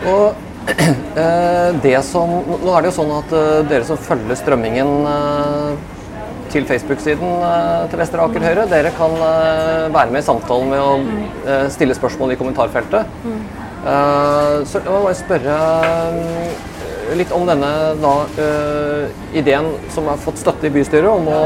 Og 0.10 0.72
eh, 1.22 1.78
det 1.84 2.00
som 2.06 2.34
Nå 2.50 2.74
er 2.74 2.88
det 2.88 2.90
jo 2.90 2.96
sånn 2.98 3.14
at 3.20 3.36
uh, 3.38 3.60
dere 3.70 3.86
som 3.86 4.02
følger 4.02 4.40
strømmingen 4.40 4.96
til 6.50 6.66
Facebook-siden 6.66 7.46
til 7.92 8.00
Vestre 8.00 8.24
Aker 8.24 8.46
Høyre, 8.48 8.64
dere 8.72 8.94
kan 8.96 9.14
være 9.20 10.08
med 10.10 10.22
i 10.22 10.26
samtalen 10.26 10.70
med 10.72 10.80
å 10.80 11.58
stille 11.74 11.98
spørsmål 11.98 12.32
i 12.34 12.38
kommentarfeltet. 12.40 13.18
Mm. 13.28 13.42
så 14.64 14.80
jeg 14.80 14.88
må 14.88 15.02
bare 15.04 15.18
spørre 15.20 15.58
litt 17.16 17.32
om 17.32 17.46
denne 17.48 17.70
da, 18.02 18.14
uh, 18.40 19.36
ideen 19.38 19.70
som 19.94 20.08
har 20.10 20.20
fått 20.22 20.42
støtte 20.42 20.68
i 20.68 20.74
bystyret 20.74 21.10
om 21.10 21.28
å 21.32 21.42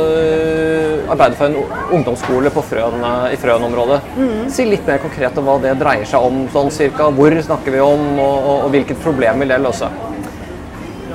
uh, 0.00 1.10
arbeide 1.12 1.38
for 1.38 1.50
en 1.50 1.58
ungdomsskole 1.98 2.52
på 2.54 2.64
Frøen, 2.70 3.02
uh, 3.04 3.26
i 3.32 3.40
Frøen-området. 3.40 4.00
Mm. 4.16 4.38
Si 4.52 4.66
litt 4.68 4.86
mer 4.88 5.02
konkret 5.02 5.36
om 5.38 5.48
hva 5.48 5.58
det 5.62 5.76
dreier 5.80 6.08
seg 6.08 6.24
om. 6.24 6.46
sånn 6.52 6.72
cirka. 6.72 7.10
Hvor 7.12 7.36
snakker 7.48 7.76
vi 7.76 7.84
om, 7.84 8.06
og, 8.16 8.38
og, 8.38 8.56
og 8.66 8.72
hvilket 8.74 9.02
problem 9.04 9.44
vil 9.44 9.54
det 9.54 9.62
løse? 9.66 9.92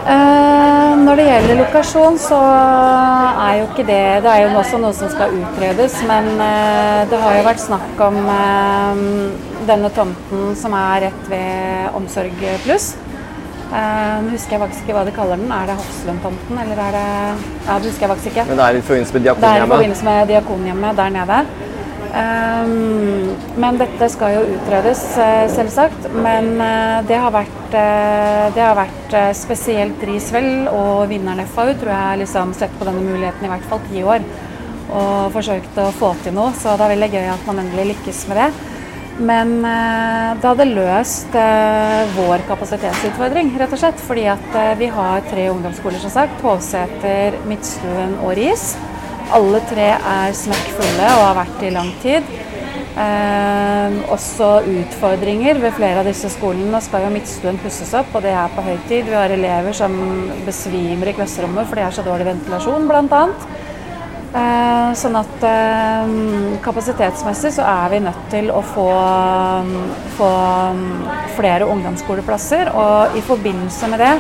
når 0.08 1.20
det 1.20 1.24
gjelder 1.25 1.58
lokasjon, 1.60 2.16
så 2.22 2.38
er 2.38 3.58
jo 3.58 3.66
ikke 3.66 3.84
det 3.88 3.98
Det 4.24 4.32
er 4.32 4.44
jo 4.46 4.60
også 4.60 4.80
noe 4.80 4.96
som 4.96 5.10
skal 5.12 5.34
utredes, 5.36 5.98
men 6.08 6.30
det 7.12 7.20
har 7.22 7.36
jo 7.36 7.44
vært 7.44 7.63
snakk 7.63 8.04
om 8.06 8.20
denne 9.68 9.92
tomten 9.98 10.56
som 10.60 10.77
er 10.80 11.10
rett 11.10 11.27
ved 11.32 11.98
Omsorg 12.00 12.46
pluss. 12.63 12.94
Uh, 13.68 14.30
husker 14.32 14.56
jeg 14.56 14.62
faktisk 14.64 14.86
ikke 14.86 14.94
hva 14.96 15.04
de 15.04 15.14
kaller 15.16 15.40
den. 15.40 15.50
Er 15.52 15.68
det 15.68 15.74
Hofslundtomten, 15.76 16.60
eller 16.62 16.80
er 16.86 16.94
det 16.96 17.08
Ja, 17.68 17.74
det 17.76 17.90
husker 17.90 18.06
jeg 18.06 18.12
faktisk 18.14 18.30
ikke. 18.32 18.46
Men 18.48 18.60
det 18.60 18.68
er 18.68 18.78
i 18.78 18.84
forbindelse 18.90 19.16
med 19.18 19.26
Diakonhjemmet? 19.26 19.44
Det 19.44 19.62
er 19.62 19.66
i 19.66 19.72
forbindelse 19.74 20.06
med 20.08 20.30
Diakonhjemmet 20.32 21.02
der 21.02 21.10
nede. 21.18 21.40
Um, 22.18 23.34
men 23.60 23.80
dette 23.82 24.08
skal 24.10 24.38
jo 24.38 24.46
utredes, 24.56 25.02
uh, 25.20 25.44
selvsagt. 25.52 26.08
Men 26.16 26.48
det 27.10 27.20
har 27.20 27.36
vært, 27.36 27.60
det 28.56 28.64
har 28.64 28.80
vært 28.80 29.18
spesielt 29.36 30.08
Risvel 30.08 30.70
og 30.72 31.10
vinneren 31.12 31.44
FAU 31.52 31.74
tror 31.76 31.92
jeg 31.92 32.24
liksom 32.24 32.56
sett 32.56 32.72
på 32.80 32.88
denne 32.88 33.04
muligheten 33.04 33.44
i 33.44 33.52
hvert 33.52 33.68
fall 33.68 33.84
ti 33.92 34.06
år. 34.16 34.24
Og 34.88 35.36
forsøkt 35.36 35.76
å 35.84 35.92
få 36.00 36.16
til 36.24 36.38
noe. 36.40 36.56
Så 36.56 36.80
det 36.80 36.88
er 36.88 36.96
veldig 36.96 37.14
gøy 37.18 37.30
at 37.36 37.48
man 37.52 37.60
endelig 37.66 37.92
lykkes 37.92 38.24
med 38.32 38.46
det. 38.46 38.50
Men 39.18 39.66
eh, 39.66 40.34
det 40.38 40.46
hadde 40.46 40.68
løst 40.70 41.36
eh, 41.38 42.12
vår 42.14 42.44
kapasitetsutfordring, 42.50 43.50
rett 43.58 43.74
og 43.74 43.82
slett. 43.82 44.04
Fordi 44.06 44.28
at 44.30 44.58
eh, 44.58 44.74
vi 44.78 44.92
har 44.94 45.26
tre 45.32 45.48
ungdomsskoler, 45.54 46.02
som 46.04 46.14
sagt. 46.14 46.44
Hovseter, 46.46 47.40
Midtstuen 47.50 48.18
og 48.22 48.36
Ris. 48.38 48.76
Alle 49.34 49.60
tre 49.68 49.90
er 49.98 50.36
smekkfulle 50.38 51.08
og 51.18 51.26
har 51.26 51.40
vært 51.42 51.66
i 51.66 51.74
lang 51.74 51.90
tid. 52.04 52.30
Eh, 52.98 53.98
også 54.14 54.52
utfordringer 54.70 55.60
ved 55.62 55.76
flere 55.78 56.02
av 56.02 56.10
disse 56.10 56.30
skolene. 56.34 56.70
Nå 56.74 56.82
skal 56.86 57.08
jo 57.08 57.14
Midtstuen 57.14 57.58
pusses 57.62 57.94
opp, 57.98 58.14
og 58.14 58.26
det 58.26 58.34
er 58.38 58.54
på 58.54 58.66
høytid. 58.66 59.10
Vi 59.10 59.18
har 59.18 59.34
elever 59.34 59.76
som 59.78 59.98
besvimer 60.46 61.10
i 61.10 61.18
klasserommet 61.18 61.70
fordi 61.70 61.84
det 61.84 61.90
er 61.90 61.98
så 61.98 62.06
dårlig 62.06 62.30
ventilasjon, 62.36 62.90
blant 62.90 63.14
Eh, 63.14 63.67
sånn 64.98 65.17
at 65.19 65.43
eh, 65.46 66.15
kapasitetsmessig 66.65 67.53
så 67.57 67.65
er 67.67 67.91
vi 67.93 68.01
nødt 68.03 68.24
til 68.31 68.50
å 68.53 68.62
få, 68.65 68.88
få 70.17 70.31
flere 71.38 71.67
ungdomsskoleplasser. 71.69 72.72
Og 72.75 73.17
i 73.17 73.24
forbindelse 73.25 73.91
med 73.91 74.03
det 74.03 74.13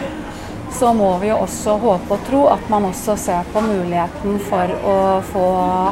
så 0.77 0.91
må 0.93 1.13
vi 1.21 1.31
jo 1.31 1.39
også 1.41 1.77
håpe 1.81 2.13
og 2.13 2.27
tro 2.27 2.43
at 2.51 2.67
man 2.69 2.89
også 2.89 3.15
ser 3.19 3.47
på 3.53 3.63
muligheten 3.63 4.37
for 4.49 4.73
å 4.85 4.97
få 5.31 5.47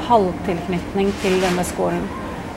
halvtilknytning 0.10 1.14
til 1.24 1.40
denne 1.44 1.66
skolen. 1.66 2.06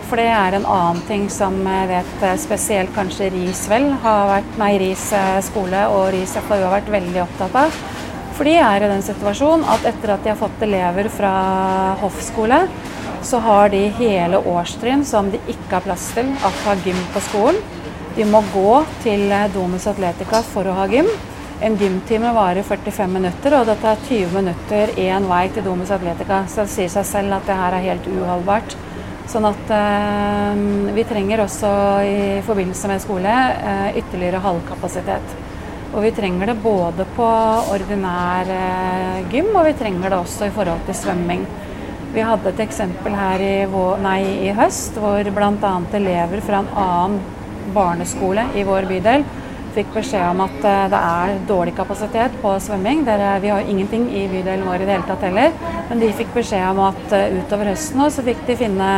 For 0.08 0.16
det 0.16 0.28
er 0.32 0.56
en 0.56 0.64
annen 0.64 1.00
ting 1.04 1.26
som 1.32 1.56
jeg 1.68 1.88
vet 1.90 2.26
eh, 2.26 2.36
spesielt 2.40 2.92
kanskje 2.96 3.32
Risvel 3.34 3.90
har 4.04 4.28
vært, 4.34 4.60
nei, 4.60 4.74
Ris 4.80 5.08
skole 5.48 5.86
og 5.92 6.12
Ris 6.16 6.36
FAU 6.38 6.60
har 6.62 6.78
vært 6.78 6.92
veldig 6.98 7.24
opptatt 7.26 7.58
av. 7.66 7.82
For 8.38 8.46
de 8.46 8.52
er 8.62 8.84
i 8.84 8.88
den 8.90 9.00
situasjonen 9.02 9.64
at 9.66 9.86
etter 9.90 10.12
at 10.14 10.22
de 10.22 10.30
har 10.30 10.38
fått 10.38 10.60
elever 10.62 11.08
fra 11.10 11.30
hoffskole, 11.98 12.60
så 13.26 13.40
har 13.42 13.72
de 13.72 13.80
hele 13.98 14.38
årstrinn 14.38 15.02
som 15.04 15.32
de 15.32 15.40
ikke 15.50 15.72
har 15.72 15.82
plass 15.82 16.04
til 16.14 16.30
at 16.46 16.60
har 16.68 16.84
gym 16.84 17.00
på 17.10 17.22
skolen. 17.26 17.58
De 18.14 18.26
må 18.30 18.44
gå 18.52 18.76
til 19.02 19.26
Domus 19.50 19.88
Atletica 19.90 20.44
for 20.52 20.70
å 20.70 20.76
ha 20.78 20.86
gym. 20.86 21.10
En 21.66 21.74
gymtime 21.80 22.30
varer 22.36 22.62
45 22.62 23.10
minutter, 23.10 23.58
og 23.58 23.66
det 23.66 23.80
tar 23.82 23.98
20 24.06 24.30
minutter 24.36 24.94
én 25.02 25.26
vei 25.26 25.42
til 25.50 25.66
Domus 25.66 25.90
Atletica. 25.90 26.44
Så 26.46 26.62
det 26.62 26.74
sier 26.76 26.94
seg 26.94 27.10
selv 27.10 27.40
at 27.40 27.50
det 27.50 27.58
her 27.58 27.74
er 27.74 27.86
helt 27.90 28.06
uholdbart. 28.06 28.78
Sånn 29.28 29.50
at 29.50 29.74
eh, 29.74 30.62
vi 30.94 31.08
trenger 31.10 31.42
også 31.42 31.74
i 32.06 32.18
forbindelse 32.46 32.94
med 32.94 33.02
skole 33.02 33.34
eh, 33.34 33.98
ytterligere 33.98 34.46
halvkapasitet. 34.46 35.38
Og 35.94 36.04
vi 36.04 36.12
trenger 36.14 36.50
det 36.50 36.58
både 36.62 37.06
på 37.16 37.28
ordinær 37.72 38.52
eh, 38.52 39.24
gym, 39.32 39.50
og 39.54 39.66
vi 39.70 39.74
trenger 39.78 40.12
det 40.12 40.20
også 40.20 40.48
i 40.48 40.54
forhold 40.54 40.84
til 40.86 40.98
svømming. 40.98 41.46
Vi 42.12 42.24
hadde 42.24 42.52
et 42.52 42.62
eksempel 42.64 43.16
her 43.16 43.42
i, 43.44 43.54
nei, 44.04 44.20
i 44.48 44.54
høst 44.56 44.96
hvor 45.00 45.28
bl.a. 45.34 45.74
elever 45.98 46.44
fra 46.44 46.62
en 46.62 46.72
annen 46.84 47.20
barneskole 47.74 48.46
i 48.56 48.64
vår 48.64 48.88
bydel 48.88 49.26
fikk 49.78 49.92
beskjed 49.94 50.24
om 50.32 50.42
at 50.42 50.64
eh, 50.66 50.86
det 50.92 50.98
er 50.98 51.34
dårlig 51.48 51.74
kapasitet 51.76 52.34
på 52.42 52.54
svømming. 52.62 53.04
vi 53.42 53.48
har 53.48 53.60
ingenting 53.60 54.08
i 54.10 54.26
bydelen 54.28 54.66
vår 54.66 54.82
i 54.82 54.86
det 54.86 54.96
hele 54.96 55.08
tatt 55.08 55.22
heller. 55.22 55.52
Men 55.88 56.00
de 56.00 56.12
fikk 56.12 56.34
beskjed 56.34 56.66
om 56.72 56.80
at 56.88 57.12
eh, 57.12 57.38
utover 57.38 57.72
høsten 57.72 58.10
så 58.10 58.24
fikk 58.26 58.44
de 58.46 58.56
finne 58.56 58.90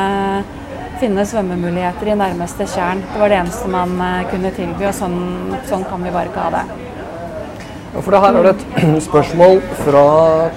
finne 1.00 1.24
svømmemuligheter 1.26 2.12
i 2.12 2.18
nærmeste 2.18 2.66
tjern. 2.68 3.00
Det 3.12 3.20
var 3.22 3.32
det 3.32 3.40
eneste 3.40 3.72
man 3.72 3.96
eh, 4.04 4.22
kunne 4.30 4.52
tilby, 4.56 4.86
og 4.90 4.96
sånn, 4.96 5.18
sånn 5.70 5.84
kan 5.88 6.04
vi 6.04 6.12
bare 6.14 6.30
ikke 6.30 6.46
ha 6.46 6.50
det. 6.58 6.64
Ja, 7.90 8.02
for 8.04 8.14
det 8.14 8.20
Her 8.22 8.38
er 8.38 8.46
det 8.46 8.54
et 8.54 9.02
spørsmål 9.08 9.62
fra 9.82 10.04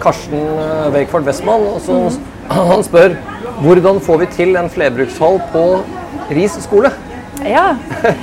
Karsten 0.04 0.44
Wakeford 0.94 1.30
Westman. 1.30 1.68
Mm. 1.88 2.20
Han 2.74 2.86
spør 2.86 3.18
hvordan 3.64 4.00
får 4.04 4.24
vi 4.24 4.30
til 4.34 4.56
en 4.60 4.70
flerbrukshall 4.70 5.40
på 5.54 5.64
Ris 6.34 6.56
skole? 6.66 6.92
Ja, 7.46 7.74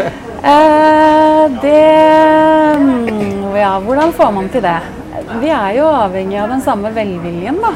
eh, 0.53 1.45
det 1.63 1.85
mm, 2.81 3.55
Ja, 3.57 3.79
hvordan 3.85 4.13
får 4.17 4.31
man 4.33 4.49
til 4.49 4.65
det? 4.65 4.79
Vi 5.41 5.51
er 5.53 5.75
jo 5.77 5.89
avhengig 5.91 6.39
av 6.41 6.53
den 6.53 6.63
samme 6.65 6.93
velviljen, 6.95 7.59
da. 7.63 7.75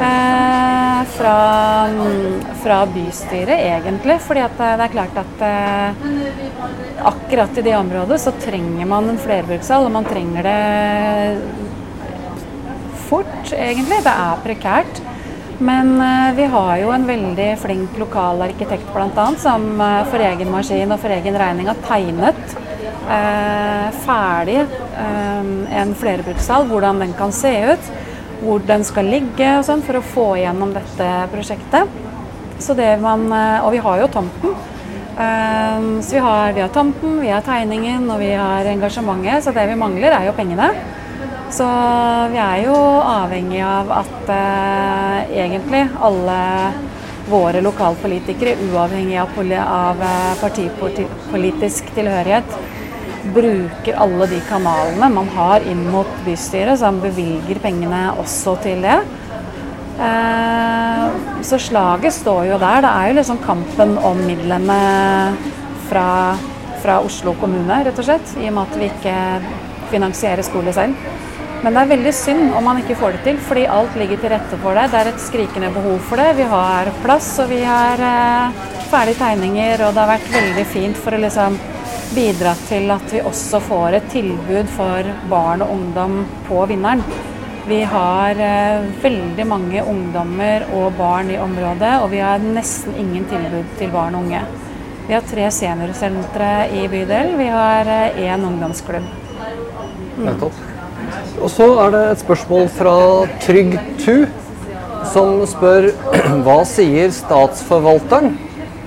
Eh, 0.00 1.04
fra, 1.16 1.88
fra, 2.62 2.86
bystyret, 2.86 3.58
egentlig. 3.58 4.18
Fordi 4.20 4.42
det 4.58 4.70
er 4.84 4.92
klart 4.92 5.16
at 5.22 5.44
eh, 5.46 5.90
akkurat 7.08 7.58
i 7.58 7.64
det 7.64 7.76
området 7.78 8.20
så 8.20 8.34
trenger 8.42 8.86
man 8.90 9.08
en 9.08 9.20
flerbrukshall, 9.20 9.88
og 9.88 9.94
man 9.96 10.08
trenger 10.08 10.42
det 10.44 10.60
fort, 13.08 13.52
egentlig. 13.52 14.02
Det 14.04 14.12
er 14.12 14.44
prekært. 14.44 15.02
Men 15.58 15.94
eh, 16.04 16.34
vi 16.36 16.44
har 16.52 16.76
jo 16.82 16.92
en 16.92 17.06
veldig 17.08 17.48
flink 17.62 17.96
lokal 17.96 18.42
arkitekt 18.44 18.92
bl.a. 18.92 19.26
som 19.40 19.80
eh, 19.80 20.02
for 20.10 20.20
egen 20.20 20.52
maskin 20.52 20.92
og 20.92 21.00
for 21.00 21.14
egen 21.14 21.38
regning 21.40 21.70
har 21.70 21.80
tegnet 21.86 22.56
eh, 23.08 23.86
ferdig 24.04 24.58
eh, 24.60 25.48
en 25.80 25.94
flerbrukshall, 25.96 26.68
hvordan 26.68 27.00
den 27.00 27.16
kan 27.16 27.32
se 27.32 27.54
ut, 27.72 27.88
hvor 28.42 28.64
den 28.66 28.84
skal 28.86 29.08
ligge 29.10 29.50
og 29.58 29.64
sånn, 29.66 29.84
for 29.86 29.98
å 29.98 30.06
få 30.14 30.26
igjennom 30.40 30.74
dette 30.76 31.10
prosjektet. 31.32 32.02
Det 32.56 32.92
man, 33.02 33.26
eh, 33.32 33.64
og 33.64 33.72
vi 33.74 33.82
har 33.84 34.00
jo 34.00 34.08
tomten. 34.12 34.56
Eh, 35.16 35.86
så 36.02 36.16
vi 36.16 36.22
har, 36.24 36.52
vi 36.52 36.60
har 36.60 36.72
tomten, 36.72 37.20
vi 37.20 37.32
har 37.32 37.44
tegningen 37.44 38.10
og 38.10 38.20
vi 38.20 38.32
har 38.32 38.68
engasjementet. 38.68 39.44
Så 39.44 39.54
det 39.56 39.66
vi 39.70 39.78
mangler, 39.80 40.12
er 40.12 40.28
jo 40.28 40.36
pengene. 40.36 40.70
Så 41.50 41.66
vi 42.32 42.40
er 42.42 42.64
jo 42.64 42.74
avhengig 43.06 43.62
av 43.62 43.92
at 44.02 44.30
eh, 44.34 45.36
egentlig 45.44 45.84
alle 46.02 46.40
våre 47.30 47.62
lokalpolitikere, 47.62 48.56
uavhengig 48.70 49.18
av, 49.22 49.36
av 49.66 50.02
eh, 50.02 50.32
partipolitisk 50.40 51.94
tilhørighet, 51.94 52.58
bruker 53.34 53.98
alle 54.02 54.28
de 54.30 54.40
kanalene 54.48 55.08
man 55.12 55.28
har 55.36 55.64
inn 55.66 55.84
mot 55.92 56.10
bystyret, 56.26 56.78
som 56.80 57.00
bevilger 57.02 57.60
pengene 57.62 58.08
også 58.20 58.56
til 58.64 58.84
det. 58.86 58.98
Eh, 59.96 61.04
så 61.46 61.58
slaget 61.58 62.12
står 62.12 62.44
jo 62.50 62.58
der. 62.60 62.82
Det 62.84 62.92
er 62.92 63.10
jo 63.10 63.18
liksom 63.20 63.42
kampen 63.44 63.96
om 63.98 64.18
midlene 64.28 64.80
fra, 65.88 66.08
fra 66.82 66.98
Oslo 67.04 67.36
kommune, 67.40 67.82
rett 67.86 68.02
og 68.02 68.08
slett. 68.08 68.34
I 68.40 68.50
og 68.50 68.58
med 68.58 68.66
at 68.66 68.80
vi 68.80 68.90
ikke 68.90 69.16
finansierer 69.92 70.44
skole 70.44 70.74
selv. 70.76 70.96
Men 71.64 71.74
det 71.74 71.82
er 71.82 71.92
veldig 71.94 72.12
synd 72.14 72.52
om 72.54 72.66
man 72.68 72.78
ikke 72.82 72.98
får 73.00 73.16
det 73.16 73.22
til, 73.24 73.38
fordi 73.42 73.64
alt 73.72 73.94
ligger 73.98 74.20
til 74.20 74.34
rette 74.34 74.58
for 74.62 74.76
det. 74.76 74.90
Det 74.92 74.98
er 75.00 75.08
et 75.10 75.22
skrikende 75.22 75.72
behov 75.74 75.96
for 76.10 76.20
det. 76.20 76.36
Vi 76.38 76.48
har 76.50 76.92
plass, 77.02 77.30
og 77.42 77.48
vi 77.50 77.62
har 77.64 78.02
eh, 78.10 78.60
ferdige 78.90 79.18
tegninger, 79.22 79.86
og 79.86 79.96
det 79.96 80.04
har 80.04 80.12
vært 80.12 80.28
veldig 80.34 80.66
fint 80.74 81.00
for 81.00 81.16
å 81.16 81.22
liksom 81.24 81.56
bidra 82.14 82.52
til 82.68 82.90
at 82.94 83.12
vi 83.12 83.22
også 83.24 83.60
får 83.64 83.96
et 83.98 84.10
tilbud 84.12 84.68
for 84.76 85.08
barn 85.30 85.64
og 85.64 85.72
ungdom 85.74 86.20
på 86.46 86.62
Vinneren. 86.70 87.02
Vi 87.66 87.80
har 87.82 88.38
eh, 88.38 88.84
veldig 89.02 89.46
mange 89.50 89.82
ungdommer 89.82 90.68
og 90.76 90.92
barn 90.98 91.32
i 91.34 91.38
området, 91.42 91.96
og 92.04 92.12
vi 92.12 92.22
har 92.22 92.38
nesten 92.42 92.94
ingen 92.94 93.26
tilbud 93.26 93.74
til 93.80 93.90
barn 93.90 94.14
og 94.14 94.26
unge. 94.26 94.44
Vi 95.08 95.14
har 95.16 95.26
tre 95.26 95.48
seniorsentre 95.50 96.50
i 96.78 96.86
bydelen, 96.90 97.34
vi 97.40 97.50
har 97.50 97.90
én 97.90 98.38
eh, 98.38 98.46
ungdomsklubb. 98.46 99.10
Mm. 100.16 100.46
Og 101.42 101.50
så 101.50 101.68
er 101.82 101.94
det 101.94 102.04
et 102.10 102.22
spørsmål 102.22 102.68
fra 102.78 102.96
Trygg2, 103.42 104.18
som 105.10 105.42
spør 105.50 105.90
hva 106.46 106.60
sier 106.70 107.10
statsforvalteren 107.14 108.36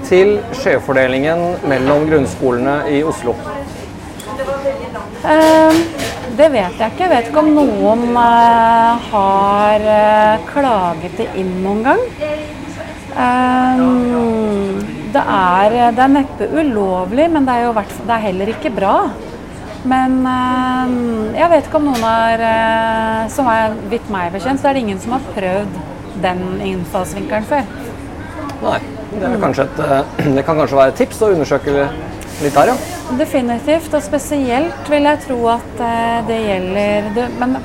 til 0.07 0.37
skjevfordelingen 0.57 1.65
mellom 1.69 2.05
grunnskolene 2.09 2.81
i 2.93 3.01
Oslo? 3.07 3.35
Uh, 5.19 5.75
det 6.37 6.47
vet 6.53 6.77
jeg 6.79 6.93
ikke. 6.93 7.03
Jeg 7.03 7.11
vet 7.11 7.29
ikke 7.29 7.41
om 7.43 7.49
noen 7.57 8.05
uh, 8.15 9.09
har 9.09 9.83
uh, 9.83 10.45
klaget 10.49 11.17
det 11.19 11.27
inn 11.39 11.51
noen 11.63 11.83
gang. 11.85 12.05
Ehm, 13.19 14.77
det, 15.11 15.23
er, 15.23 15.75
det 15.97 16.03
er 16.05 16.13
neppe 16.13 16.47
ulovlig, 16.53 17.25
men 17.33 17.47
det 17.47 17.57
er 17.57 17.67
jo 17.67 17.73
det 17.75 18.15
er 18.15 18.23
heller 18.29 18.53
ikke 18.53 18.71
bra. 18.73 18.93
Men 19.89 20.21
jeg 21.35 21.51
vet 21.53 21.67
ikke 21.67 21.79
om 21.79 21.85
noen 21.87 22.03
har 22.03 22.41
Som 23.31 23.47
er 23.47 23.77
vidt 23.87 24.09
meg 24.11 24.33
bekjent, 24.35 24.59
så 24.59 24.69
er 24.69 24.75
det 24.75 24.83
ingen 24.83 24.99
som 24.99 25.15
har 25.15 25.31
prøvd 25.37 25.79
den 26.23 26.45
innfallsvinkelen 26.67 27.47
før. 27.47 27.75
Nei. 28.63 28.98
Det, 29.19 29.33
et, 29.65 29.81
eh, 29.83 30.31
det, 30.37 30.45
kan 30.47 30.55
kanskje 30.55 30.79
være 30.79 30.93
et 30.93 31.01
tips 31.03 31.21
å 31.21 31.33
undersøke 31.33 31.73
litt 31.75 32.55
der, 32.55 32.71
ja? 32.71 32.77
Definitivt, 33.19 33.91
og 33.97 34.05
spesielt 34.05 34.91
vil 34.91 35.09
jeg 35.09 35.21
tro 35.25 35.39
at 35.51 35.83
eh, 35.83 36.19
det 36.29 36.39
gjelder 36.45 37.09
det, 37.15 37.25
Men 37.39 37.57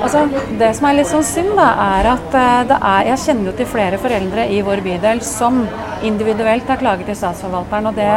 altså, 0.00 0.24
det 0.58 0.72
som 0.78 0.88
er 0.88 0.98
litt 0.98 1.10
sånn 1.10 1.26
synd, 1.26 1.52
da, 1.58 1.68
er 1.98 2.10
at 2.14 2.38
eh, 2.40 2.62
det 2.72 2.80
er 2.90 3.10
Jeg 3.12 3.22
kjenner 3.26 3.50
jo 3.50 3.54
til 3.60 3.70
flere 3.70 4.00
foreldre 4.02 4.48
i 4.50 4.62
vår 4.66 4.82
bydel 4.86 5.22
som 5.24 5.62
individuelt 6.06 6.68
har 6.68 6.80
klaget 6.80 7.10
til 7.10 7.18
statsforvalteren. 7.18 7.90
og 7.90 7.96
det, 7.98 8.10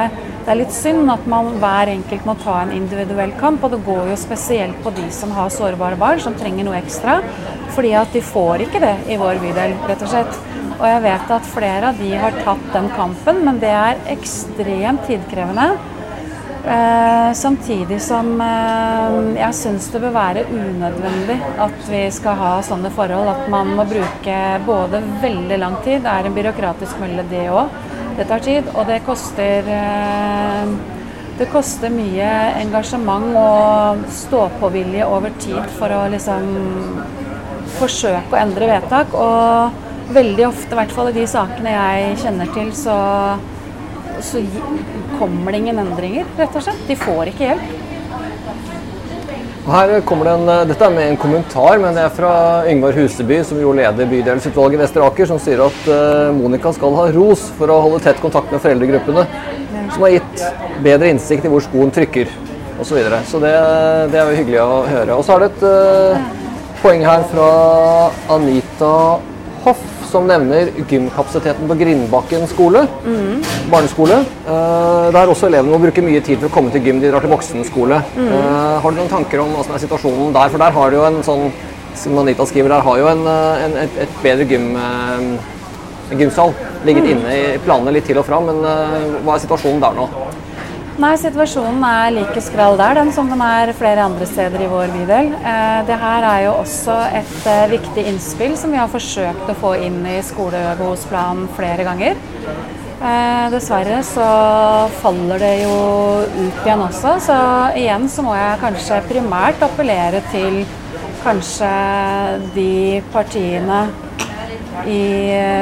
det 0.46 0.54
er 0.54 0.62
litt 0.64 0.74
synd 0.74 1.12
at 1.14 1.28
man 1.30 1.52
hver 1.62 1.92
enkelt 1.94 2.26
må 2.26 2.36
ta 2.42 2.62
en 2.64 2.74
individuell 2.74 3.36
kamp, 3.40 3.64
og 3.64 3.76
det 3.76 3.84
går 3.86 4.14
jo 4.14 4.20
spesielt 4.20 4.80
på 4.84 4.94
de 4.98 5.06
som 5.14 5.36
har 5.38 5.52
sårbare 5.54 6.00
barn, 6.00 6.22
som 6.24 6.38
trenger 6.38 6.66
noe 6.66 6.80
ekstra. 6.80 7.20
Fordi 7.76 7.94
at 8.00 8.16
de 8.16 8.24
får 8.26 8.66
ikke 8.66 8.82
det 8.82 8.96
i 9.14 9.20
vår 9.20 9.44
bydel, 9.44 9.78
rett 9.88 10.08
og 10.08 10.10
slett. 10.16 10.40
Og 10.80 10.86
jeg 10.88 11.04
vet 11.04 11.32
at 11.36 11.48
flere 11.52 11.92
av 11.92 11.98
de 12.00 12.10
har 12.16 12.36
tatt 12.46 12.68
den 12.72 12.88
kampen, 12.96 13.42
men 13.44 13.60
det 13.60 13.72
er 13.76 14.04
ekstremt 14.14 15.04
tidkrevende. 15.10 15.74
Eh, 16.60 17.34
samtidig 17.34 18.02
som 18.04 18.34
eh, 18.44 19.14
jeg 19.40 19.56
syns 19.56 19.86
det 19.94 20.02
bør 20.04 20.12
være 20.14 20.44
unødvendig 20.52 21.38
at 21.64 21.86
vi 21.88 22.02
skal 22.16 22.36
ha 22.40 22.52
sånne 22.64 22.92
forhold. 22.96 23.32
At 23.32 23.50
man 23.52 23.74
må 23.76 23.88
bruke 23.90 24.38
både 24.68 25.02
veldig 25.24 25.60
lang 25.60 25.76
tid, 25.84 26.04
det 26.04 26.14
er 26.14 26.30
en 26.30 26.38
byråkratisk 26.38 27.00
mølle 27.04 27.28
det 27.32 27.48
òg. 27.52 27.76
Det 28.20 28.28
tar 28.28 28.44
tid, 28.44 28.72
og 28.76 28.88
det 28.92 29.02
koster 29.08 29.68
eh, 29.76 30.74
det 31.40 31.48
koster 31.48 31.92
mye 31.92 32.30
engasjement 32.60 33.30
og 33.40 34.02
stå-på-vilje 34.12 35.06
over 35.08 35.32
tid 35.40 35.70
for 35.78 35.96
å 35.96 36.02
liksom 36.12 36.50
forsøke 37.78 38.36
å 38.36 38.42
endre 38.42 38.68
vedtak. 38.68 39.16
Og 39.16 39.86
veldig 40.14 40.48
ofte, 40.48 40.74
i 40.74 40.80
hvert 40.80 40.96
fall 40.96 41.12
i 41.12 41.18
de 41.20 41.26
sakene 41.30 41.76
jeg 41.76 42.16
kjenner 42.24 42.50
til, 42.56 42.72
så, 42.76 42.96
så 44.26 44.42
kommer 45.20 45.54
det 45.54 45.62
ingen 45.64 45.84
endringer, 45.84 46.28
rett 46.40 46.58
og 46.58 46.66
slett. 46.66 46.82
De 46.90 46.98
får 47.00 47.32
ikke 47.34 47.52
hjelp. 47.52 47.78
Her 49.70 49.92
kommer 50.08 50.26
det 50.26 50.34
en, 50.34 50.70
Dette 50.72 50.86
er 50.86 50.94
med 50.96 51.12
en 51.12 51.20
kommentar, 51.20 51.78
men 51.82 51.94
det 51.94 52.02
er 52.02 52.14
fra 52.16 52.32
Yngvar 52.72 52.96
Huseby, 52.98 53.42
som 53.46 53.60
jo 53.62 53.74
leder 53.78 54.10
bydelsutvalget 54.10 54.80
i 54.80 54.82
Vestre 54.82 55.06
Aker, 55.06 55.30
som 55.30 55.42
sier 55.42 55.62
at 55.62 55.90
uh, 55.92 56.32
Monica 56.34 56.72
skal 56.74 56.96
ha 56.98 57.06
ros 57.14 57.44
for 57.60 57.70
å 57.70 57.82
holde 57.84 58.02
tett 58.06 58.22
kontakt 58.24 58.50
med 58.54 58.64
foreldregruppene, 58.64 59.28
som 59.94 60.08
har 60.08 60.16
gitt 60.16 60.46
bedre 60.86 61.12
innsikt 61.14 61.46
i 61.46 61.54
hvor 61.54 61.62
skoen 61.66 61.94
trykker, 61.94 62.32
osv. 62.80 62.88
Så, 62.88 62.98
videre. 62.98 63.22
så 63.30 63.44
det, 63.44 63.54
det, 64.10 64.18
er 64.18 64.32
jo 64.32 64.42
hyggelig 64.42 64.62
å 64.64 64.82
høre. 64.90 65.20
Og 65.20 65.28
så 65.28 65.36
er 65.36 65.46
det 65.46 65.52
et 65.52 65.68
uh, 65.70 66.76
poeng 66.82 67.06
her 67.06 67.30
fra 67.30 67.50
Anita 68.40 68.94
Hoff 69.68 69.99
som 70.10 70.28
nevner 70.30 70.72
gymkapasiteten 70.90 71.70
på 71.70 71.78
Grindbakken 71.80 72.46
skole. 72.50 72.86
Mm. 73.06 73.44
Barneskole. 73.72 74.22
Uh, 74.48 75.10
der 75.16 75.32
også 75.32 75.50
elevene 75.50 75.74
må 75.74 75.82
bruke 75.84 76.04
mye 76.06 76.22
tid 76.26 76.42
for 76.42 76.50
å 76.50 76.54
komme 76.54 76.74
til 76.74 76.86
gym. 76.86 77.02
De 77.02 77.12
drar 77.12 77.26
til 77.26 77.34
voksenskole. 77.34 78.02
Mm. 78.18 78.32
Uh, 78.34 78.78
har 78.84 78.90
du 78.90 79.00
noen 79.02 79.12
tanker 79.12 79.44
om 79.44 79.54
hva 79.56 79.66
som 79.68 79.78
er 79.78 79.84
situasjonen 79.86 80.34
der? 80.36 80.54
For 80.54 80.66
der 80.66 80.76
har 80.80 80.92
du 80.92 81.00
jo 81.00 81.06
en 81.10 81.22
sånn 81.26 81.48
som 82.00 82.20
Anita 82.22 82.46
skriver, 82.48 82.72
der 82.72 82.86
har 82.86 83.00
jo 83.02 83.08
en, 83.12 83.26
eh, 83.28 83.64
en, 83.66 83.74
et, 83.82 83.96
et, 84.06 84.12
bedre 84.24 84.46
gym, 84.48 84.68
gymsal 86.16 86.54
ligget 86.88 87.04
mm. 87.04 87.10
inne 87.12 87.34
i 87.36 87.58
planene 87.66 87.92
litt 87.98 88.08
til 88.08 88.22
og 88.22 88.28
fra. 88.30 88.40
Men 88.46 88.62
hva 89.26 89.36
er 89.36 89.44
situasjonen 89.44 89.82
der 89.84 89.98
nå? 89.98 90.06
Nei, 91.00 91.14
Situasjonen 91.16 91.84
er 91.88 92.10
like 92.12 92.42
skral 92.44 92.76
der 92.76 92.98
den 92.98 93.14
som 93.16 93.30
den 93.32 93.40
er 93.40 93.70
flere 93.72 94.04
andre 94.04 94.26
steder 94.28 94.60
i 94.60 94.68
vår 94.68 94.90
bydel. 94.92 95.30
Eh, 95.32 95.78
det 95.88 95.96
her 96.02 96.26
er 96.28 96.42
jo 96.44 96.58
også 96.60 96.96
et 97.16 97.46
eh, 97.48 97.70
viktig 97.72 98.04
innspill 98.10 98.58
som 98.60 98.74
vi 98.76 98.82
har 98.82 98.92
forsøkt 98.92 99.48
å 99.48 99.56
få 99.62 99.78
inn 99.80 100.02
i 100.04 100.18
skolebehovsplanen 100.28 101.46
flere 101.56 101.86
ganger. 101.88 102.20
Eh, 103.00 103.46
dessverre 103.54 104.02
så 104.04 104.26
faller 105.00 105.40
det 105.40 105.54
jo 105.62 105.78
ut 106.26 106.60
igjen 106.66 106.84
også, 106.90 107.14
så 107.30 107.38
igjen 107.80 108.10
så 108.12 108.26
må 108.26 108.36
jeg 108.36 108.60
kanskje 108.66 109.00
primært 109.08 109.64
appellere 109.70 110.20
til 110.34 110.66
kanskje 111.24 111.70
de 112.58 113.00
partiene 113.14 113.86
i 114.84 115.00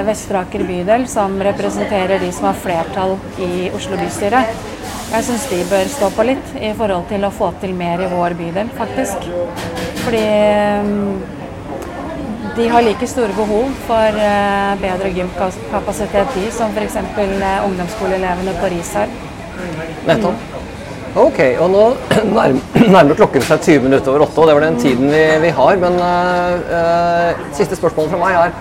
Vestre 0.07 0.41
Aker 0.41 0.65
bydel 0.65 1.05
som 1.09 1.37
representerer 1.45 2.25
de 2.25 2.31
som 2.33 2.49
har 2.49 2.57
flertall 2.65 3.15
i 3.37 3.69
Oslo 3.77 4.01
bystyre. 4.01 4.41
Jeg 5.07 5.23
syns 5.23 5.45
de 5.47 5.57
bør 5.69 5.87
stå 5.87 6.09
på 6.17 6.23
litt 6.27 6.49
i 6.59 6.73
forhold 6.75 7.05
til 7.07 7.23
å 7.23 7.31
få 7.31 7.53
til 7.61 7.71
mer 7.77 8.01
i 8.03 8.09
vår 8.11 8.35
bydel, 8.35 8.67
faktisk. 8.75 9.29
Fordi 10.03 10.23
mm, 10.83 11.13
de 12.57 12.67
har 12.73 12.83
like 12.83 13.07
store 13.07 13.31
behov 13.37 13.71
for 13.87 14.19
eh, 14.27 14.73
bedre 14.81 15.13
gymkapasitet, 15.15 16.35
de, 16.35 16.45
som 16.51 16.75
f.eks. 16.75 16.99
Eh, 16.99 17.47
ungdomsskoleelevene 17.69 18.55
på 18.59 18.71
Risar. 18.75 19.11
Nettopp. 20.09 20.47
Ok, 21.17 21.39
og 21.63 21.71
nå 21.71 21.83
nærmer 22.35 23.15
klokken 23.17 23.45
seg 23.47 23.63
20 23.63 23.87
minutter 23.87 24.11
over 24.11 24.27
åtte, 24.27 24.41
og 24.43 24.51
det 24.51 24.57
var 24.57 24.67
den 24.67 24.81
tiden 24.81 25.07
vi, 25.13 25.23
vi 25.47 25.53
har. 25.61 25.79
Men 25.81 25.95
uh, 26.03 27.47
siste 27.57 27.79
spørsmål 27.79 28.11
fra 28.11 28.19
meg 28.21 28.41
er 28.41 28.57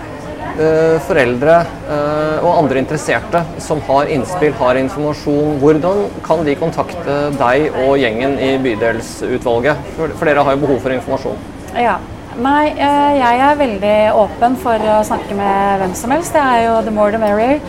foreldre 1.07 1.55
eh, 1.63 2.37
og 2.41 2.51
andre 2.63 2.81
interesserte 2.81 3.43
som 3.63 3.81
har 3.87 4.09
innspill, 4.13 4.53
har 4.59 4.79
informasjon, 4.79 5.57
hvordan 5.61 6.05
kan 6.25 6.43
de 6.47 6.57
kontakte 6.59 7.17
deg 7.37 7.71
og 7.85 7.97
gjengen 8.01 8.37
i 8.41 8.53
bydelsutvalget? 8.63 9.89
For, 9.97 10.25
dere 10.27 10.45
har 10.45 10.57
jo 10.57 10.63
behov 10.65 10.79
for 10.85 10.95
informasjon. 10.97 11.41
Ja. 11.77 11.97
Nei, 12.37 12.69
eh, 12.69 13.13
jeg 13.17 13.39
er 13.41 13.57
veldig 13.57 13.97
åpen 14.13 14.57
for 14.61 14.89
å 14.93 14.97
snakke 15.05 15.33
med 15.37 15.79
hvem 15.81 15.93
som 15.97 16.11
helst. 16.13 16.35
Det 16.35 16.41
er 16.43 16.67
jo 16.67 16.81
the 16.85 16.93
more 16.93 17.09
the 17.13 17.21
merrier. 17.21 17.61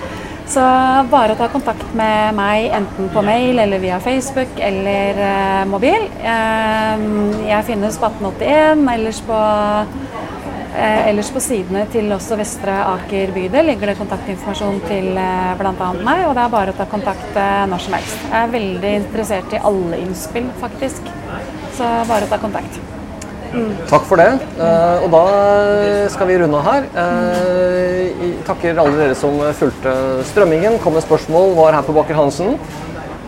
Så 0.49 0.61
bare 1.11 1.35
ta 1.37 1.45
kontakt 1.53 1.91
med 1.97 2.37
meg 2.37 2.71
enten 2.73 3.11
på 3.13 3.21
mail 3.25 3.59
eller 3.61 3.83
via 3.83 3.99
Facebook 4.01 4.61
eller 4.65 5.19
eh, 5.21 5.65
mobil. 5.69 6.07
Eh, 6.25 7.03
jeg 7.51 7.67
finnes 7.69 7.99
på 8.01 8.09
1881, 8.09 8.87
ellers 8.95 9.21
på, 9.27 9.37
eh, 9.37 10.38
ellers 10.79 11.31
på 11.35 11.41
sidene 11.43 11.85
til 11.93 12.11
også 12.15 12.37
Vestre 12.39 12.75
Aker 12.95 13.33
bydel 13.35 13.67
ligger 13.71 13.93
det 13.93 13.99
kontaktinformasjon 13.99 14.79
til 14.87 15.09
eh, 15.19 15.55
bl.a. 15.59 15.89
meg, 15.97 16.27
og 16.29 16.37
det 16.37 16.45
er 16.45 16.53
bare 16.53 16.75
å 16.75 16.79
ta 16.79 16.87
kontakt 16.91 17.39
eh, 17.39 17.65
når 17.71 17.83
som 17.87 17.97
helst. 17.99 18.21
Jeg 18.29 18.39
er 18.41 18.53
veldig 18.55 18.93
interessert 19.01 19.57
i 19.57 19.63
alle 19.71 19.99
innspill, 20.05 20.47
faktisk. 20.63 21.11
Så 21.79 21.89
bare 22.11 22.29
å 22.29 22.31
ta 22.31 22.41
kontakt. 22.43 22.79
Takk 23.89 24.05
for 24.05 24.21
det. 24.21 24.29
Eh, 24.61 25.05
og 25.07 25.11
da 25.15 25.23
skal 26.13 26.29
vi 26.29 26.37
runde 26.43 26.61
her. 26.67 26.89
Eh, 27.05 28.27
takker 28.49 28.79
alle 28.83 28.99
dere 29.01 29.17
som 29.19 29.41
fulgte 29.57 29.95
strømmingen. 30.31 30.79
Kom 30.85 30.99
med 30.99 31.07
spørsmål, 31.07 31.57
var 31.59 31.79
her 31.79 31.87
på 31.87 31.97
Baker 31.97 32.19
Hansen. 32.19 32.59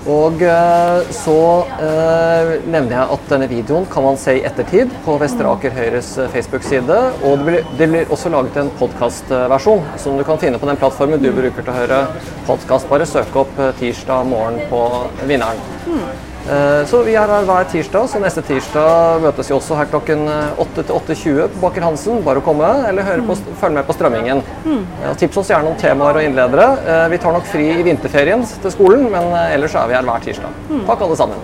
Og 0.09 0.41
eh, 0.43 1.11
så 1.13 1.41
eh, 1.77 2.53
nevner 2.65 2.95
jeg 2.95 3.17
at 3.17 3.27
denne 3.29 3.49
videoen 3.51 3.85
kan 3.91 4.07
man 4.07 4.17
se 4.21 4.39
i 4.39 4.45
ettertid 4.49 4.93
på 5.05 5.19
Vestre 5.21 5.51
Aker 5.51 5.75
Høyres 5.77 6.15
eh, 6.17 6.31
Facebook-side. 6.33 6.97
Og 7.21 7.43
det 7.43 7.49
blir, 7.51 7.69
det 7.77 7.91
blir 7.93 8.15
også 8.17 8.33
laget 8.33 8.57
en 8.63 8.73
podkastversjon 8.81 9.85
som 10.01 10.17
du 10.17 10.25
kan 10.25 10.41
finne 10.41 10.61
på 10.61 10.71
den 10.71 10.81
plattformen 10.81 11.21
du 11.21 11.29
bruker 11.37 11.61
til 11.61 11.75
å 11.75 11.79
høre 11.83 12.01
podkast. 12.49 12.89
Bare 12.89 13.09
søk 13.09 13.37
opp 13.45 13.63
tirsdag 13.83 14.27
morgen 14.33 14.61
på 14.73 14.85
Vinneren. 15.29 16.30
Eh, 16.51 16.85
Så 16.91 17.03
vi 17.07 17.13
er 17.15 17.29
her 17.31 17.45
hver 17.47 17.67
tirsdag, 17.71 18.09
så 18.11 18.19
neste 18.23 18.43
tirsdag 18.43 19.21
møtes 19.23 19.51
vi 19.51 19.55
også 19.55 19.77
her 19.79 19.87
klokken 19.93 20.25
eh, 20.27 20.63
8 20.65 20.83
til 20.89 20.97
8.20 20.97 21.53
på 21.55 21.61
Baker 21.63 21.85
Hansen. 21.87 22.23
Bare 22.27 22.43
å 22.43 22.45
komme, 22.47 22.71
eller 22.89 23.07
høre 23.07 23.23
på, 23.29 23.37
følg 23.61 23.77
med 23.79 23.87
på 23.87 23.95
strømmingen. 23.95 24.43
Eh, 24.67 25.11
Og 25.13 25.17
tips 25.21 25.37
oss 25.45 25.53
gjerne 25.53 25.71
om 25.71 25.79
temaer 25.79 26.19
og 26.19 26.27
innledere. 26.27 26.67
Eh, 26.87 27.07
Vi 27.15 27.19
tar 27.23 27.37
nok 27.37 27.47
fri 27.47 27.69
i 27.79 27.83
vinterferien 27.87 28.43
til 28.63 28.75
skolen, 28.75 29.07
men 29.13 29.31
eh, 29.37 29.55
ellers 29.55 29.75
er 29.79 29.87
vi 29.93 29.95
her 30.01 30.03
hver 30.11 30.27
tirsdag. 30.27 30.59
Takk 30.91 31.07
alle 31.07 31.17
sammen. 31.23 31.39